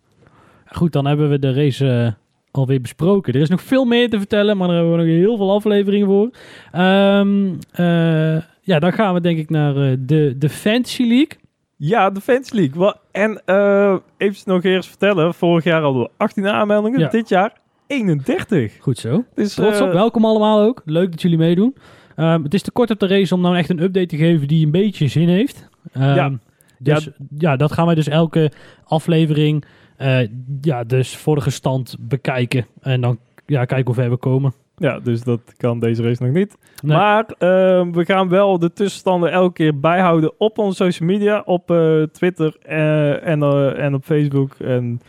[0.66, 2.12] Goed, dan hebben we de race eh,
[2.50, 3.32] alweer besproken.
[3.32, 6.06] Er is nog veel meer te vertellen, maar daar hebben we nog heel veel afleveringen
[6.06, 6.30] voor.
[6.72, 11.38] Ehm, eh, ja, dan gaan we denk ik naar eh, de, de Fantasy League.
[11.76, 12.94] Ja, de Fans League.
[13.12, 15.34] En eh even nog eerst vertellen.
[15.34, 17.00] Vorig jaar hadden we 18 aanmeldingen.
[17.00, 17.08] Ja.
[17.08, 17.52] Dit jaar
[17.86, 18.76] 31.
[18.80, 19.24] Goed zo.
[19.34, 20.82] Dus, Trots op, welkom allemaal ook.
[20.84, 21.76] Leuk dat jullie meedoen.
[22.16, 24.48] Ehm, het is te kort op de race om nou echt een update te geven
[24.48, 25.68] die een beetje zin heeft.
[25.92, 26.32] Ehm, Ja.
[26.78, 27.08] Dus
[27.38, 27.56] ja.
[27.56, 28.50] dat gaan wij dus elke
[28.84, 29.64] aflevering
[29.96, 30.18] eh,
[30.60, 32.66] ja, dus vorige stand bekijken.
[32.80, 34.52] En dan ja, kijken hoe ver we komen.
[34.78, 36.56] Ja, dus dat kan deze race nog niet.
[36.82, 36.96] Nee.
[36.96, 41.42] Maar eh, we gaan wel de tussenstanden elke keer bijhouden op onze social media.
[41.44, 43.42] Op eh, Twitter eh, en,
[43.76, 44.54] en op Facebook.
[44.54, 45.00] En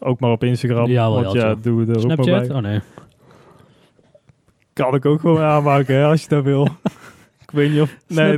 [0.00, 0.86] ook maar op Instagram.
[0.86, 2.48] Ja, wel, want ja, ja, doen we er ook maar Snapchat?
[2.48, 2.56] bij.
[2.56, 2.80] Oh nee.
[4.80, 6.64] Kan ik ook gewoon aanmaken hè, als je dat wil.
[7.44, 7.96] ik weet niet of...
[8.06, 8.36] Nee.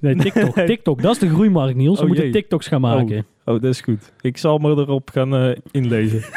[0.00, 0.54] Nee, TikTok.
[0.54, 0.66] Nee.
[0.66, 1.96] TikTok, dat is de groeimarkt, Niels.
[1.96, 2.32] We Oh, moeten jee.
[2.32, 3.26] TikToks gaan maken.
[3.44, 4.12] Oh, dat is goed.
[4.20, 6.22] Ik zal me erop gaan eh, inlezen.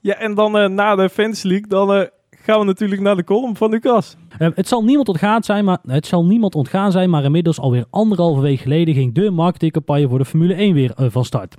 [0.00, 3.24] ja, en dan eh, na de Fans League, dan eh, gaan we natuurlijk naar de
[3.24, 4.16] column van Lucas.
[4.38, 7.84] Eh, het zal niemand ontgaan zijn, maar het zal niemand ontgaan zijn, maar inmiddels alweer
[7.90, 11.56] anderhalve week geleden ging de marketingcampagne voor de Formule 1 weer van start.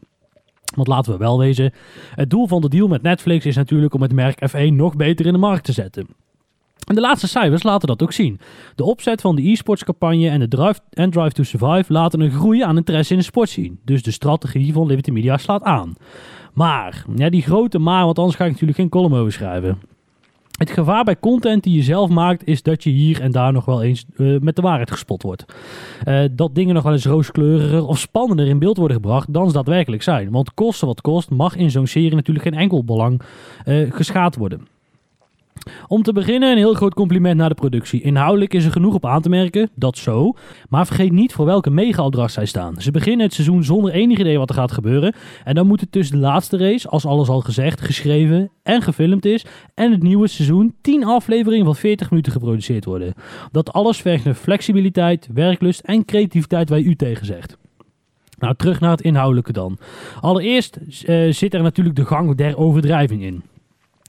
[0.76, 1.74] Want laten we wel wezen,
[2.15, 5.26] het doel van de deal met Netflix is natuurlijk om het merk F1 nog beter
[5.26, 6.07] in de markt te zetten.
[6.88, 8.39] En de laatste cijfers laten dat ook zien.
[8.76, 12.32] De opzet van de e-sports campagne en de drive, en drive to Survive laten een
[12.32, 13.80] groei aan interesse in de sport zien.
[13.86, 15.93] Dus de strategie van Liberty Media slaat aan.
[16.53, 19.80] Maar, ja, die grote maar, want anders ga ik natuurlijk geen column over schrijven.
[20.62, 23.66] Het gevaar bij content die je zelf maakt, is dat je hier en daar nog
[23.66, 25.45] wel eens uh, met de waarheid gespot wordt.
[26.05, 29.53] Uh, dat dingen nog wel eens rooskleuriger of spannender in beeld worden gebracht dan ze
[29.53, 30.32] daadwerkelijk zijn.
[30.32, 33.22] Want kosten wat kost, mag in zo'n serie natuurlijk geen enkel belang
[33.66, 34.68] uh, geschaad worden.
[35.88, 38.01] Om te beginnen een heel groot compliment naar de productie.
[38.01, 40.34] Inhoudelijk is er genoeg op aan te merken, dat zo.
[40.70, 42.82] Maar vergeet niet voor welke mega-opdracht zij staan.
[42.82, 45.14] Ze beginnen het seizoen zonder enig idee wat er gaat gebeuren.
[45.43, 49.26] En dan moet het tussen de laatste race, als alles al gezegd, geschreven en gefilmd
[49.26, 49.45] is.
[49.74, 53.14] En het nieuwe seizoen 10 afleveringen van 40 minuten geproduceerd worden.
[53.51, 57.57] Dat alles vergt naar flexibiliteit, werklust en creativiteit waar u tegen zegt.
[58.38, 59.78] Nou, terug naar het inhoudelijke dan.
[60.22, 63.43] Allereerst uh, zit er natuurlijk de gang der overdrijving in.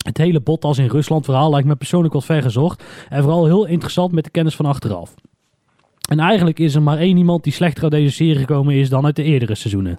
[0.03, 2.85] Het hele Bottas in Rusland verhaal lijkt me persoonlijk wat ver gezocht.
[3.09, 5.15] En vooral heel interessant met de kennis van achteraf.
[6.11, 9.05] En eigenlijk is er maar één iemand die slechter uit deze serie gekomen is dan
[9.05, 9.99] uit de eerdere seizoenen.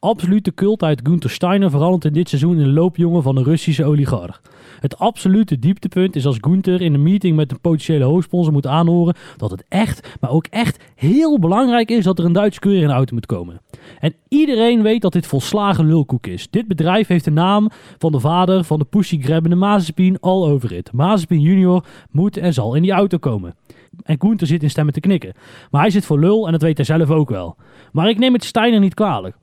[0.00, 3.84] Absolute cult uit Gunther Steiner verandert in dit seizoen in de loopjongen van een Russische
[3.84, 4.40] oligarch.
[4.80, 9.14] Het absolute dieptepunt is als Gunther in een meeting met een potentiële hoofdsponsor moet aanhoren
[9.36, 12.86] dat het echt, maar ook echt heel belangrijk is dat er een Duitse keur in
[12.86, 13.60] de auto moet komen.
[13.98, 16.50] En iedereen weet dat dit volslagen lulkoek is.
[16.50, 20.92] Dit bedrijf heeft de naam van de vader van de pussygrabbende Mazepin all over it.
[20.92, 23.54] Mazepin junior moet en zal in die auto komen.
[24.02, 25.32] En Gunther zit in stemmen te knikken.
[25.70, 27.56] Maar hij zit voor lul en dat weet hij zelf ook wel.
[27.92, 29.36] Maar ik neem het Steiner niet kwalijk.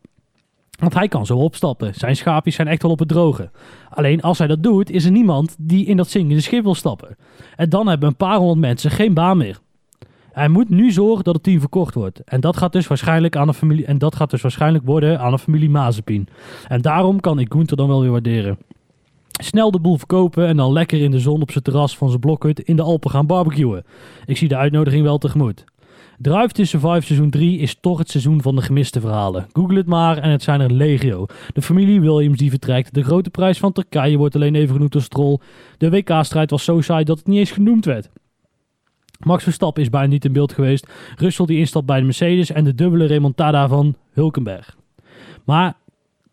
[0.80, 1.96] Want hij kan zo opstappen.
[1.96, 3.52] Zijn schaapjes zijn echt wel op het droge.
[3.90, 7.16] Alleen als hij dat doet, is er niemand die in dat zingende schip wil stappen.
[7.56, 9.60] En dan hebben een paar honderd mensen geen baan meer.
[10.32, 12.20] Hij moet nu zorgen dat het team verkocht wordt.
[12.20, 15.34] En dat gaat dus waarschijnlijk, aan een familie, en dat gaat dus waarschijnlijk worden aan
[15.34, 16.28] een familie Mazepin.
[16.68, 18.58] En daarom kan ik Gunther dan wel weer waarderen.
[19.38, 22.20] Snel de boel verkopen en dan lekker in de zon op zijn terras van zijn
[22.20, 23.86] blokhut in de Alpen gaan barbecuen.
[24.26, 25.64] Ik zie de uitnodiging wel tegemoet.
[26.20, 29.48] Drive to Survive seizoen 3 is toch het seizoen van de gemiste verhalen.
[29.52, 31.26] Google het maar en het zijn er legio.
[31.54, 32.94] De familie Williams die vertrekt.
[32.94, 35.40] De grote prijs van Turkije wordt alleen even genoemd als Stroll.
[35.78, 38.10] De WK-strijd was zo saai dat het niet eens genoemd werd.
[39.20, 40.88] Max Verstappen is bijna niet in beeld geweest.
[41.16, 44.78] Russell die instapt bij de Mercedes en de dubbele remontada van Hulkenberg.
[45.44, 45.74] Maar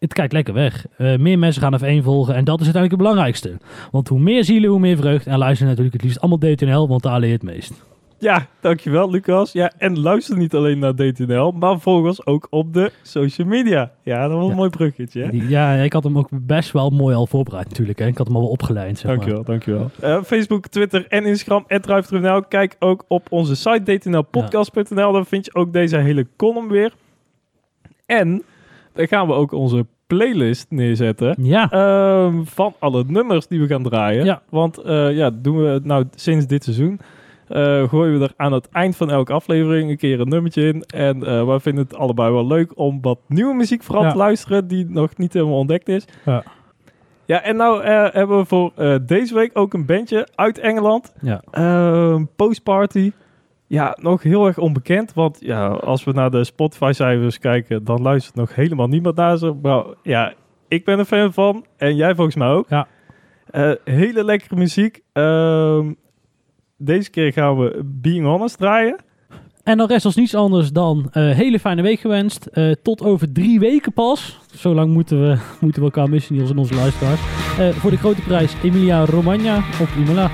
[0.05, 0.87] het kijkt lekker weg.
[0.99, 3.59] Uh, meer mensen gaan F1 volgen en dat is uiteindelijk het belangrijkste.
[3.91, 5.27] Want hoe meer zielen, hoe meer vreugd.
[5.27, 7.85] En luister natuurlijk het liefst allemaal DTNL, want daar leer je het meest.
[8.19, 9.53] Ja, dankjewel Lucas.
[9.53, 13.93] Ja, en luister niet alleen naar DTNL, maar volg ons ook op de social media.
[14.03, 15.23] Ja, dat was een mooi bruggetje.
[15.23, 15.29] Hè?
[15.49, 17.99] Ja, ik had hem ook best wel mooi al voorbereid natuurlijk.
[17.99, 18.07] Hè?
[18.07, 18.99] Ik had hem al wel opgeleid.
[18.99, 19.47] Zeg dankjewel, maar.
[19.47, 19.91] dankjewel.
[20.03, 22.43] Uh, Facebook, Twitter en Instagram, @drive.nl.
[22.43, 25.13] Kijk ook op onze site dtnlpodcast.nl.
[25.13, 26.93] Daar vind je ook deze hele column weer.
[28.07, 28.43] En
[28.93, 29.87] dan gaan we ook onze
[30.17, 31.35] playlist neerzetten.
[31.39, 31.73] Ja.
[31.73, 34.25] Uh, van alle nummers die we gaan draaien.
[34.25, 34.43] Ja.
[34.49, 37.01] Want uh, ja, doen we het nou sinds dit seizoen.
[37.49, 40.83] Uh, gooien we er aan het eind van elke aflevering een keer een nummertje in.
[40.83, 44.69] En uh, we vinden het allebei wel leuk om wat nieuwe muziek vooral te luisteren
[44.69, 46.05] die nog niet helemaal ontdekt is.
[46.25, 46.43] Ja.
[47.27, 48.73] Ja, en nou uh, hebben we voor
[49.07, 51.15] deze week ook een bandje uit Engeland.
[51.21, 51.43] Ja.
[51.51, 53.13] Ehm, Postparty.
[53.67, 55.13] Ja, nog heel erg onbekend.
[55.13, 59.55] Want ja, als we naar de Spotify-cijfers kijken, dan luistert nog helemaal niemand naar ze.
[59.63, 60.35] Maar ja,
[60.69, 61.65] ik ben een fan van.
[61.77, 62.69] En jij volgens mij ook.
[62.69, 62.87] Ja.
[63.85, 65.01] hele lekkere muziek.
[65.13, 65.93] Ehm,
[66.77, 68.97] deze keer gaan we Being Honest draaien.
[69.63, 72.49] En dan rest ons niets anders dan uh, hele fijne week gewenst.
[72.53, 74.41] Uh, tot over drie weken pas.
[74.55, 77.21] Zo lang moeten we, moeten we elkaar missen, Niels en onze luisteraars.
[77.73, 80.31] Voor de grote prijs Emilia Romagna op Imola.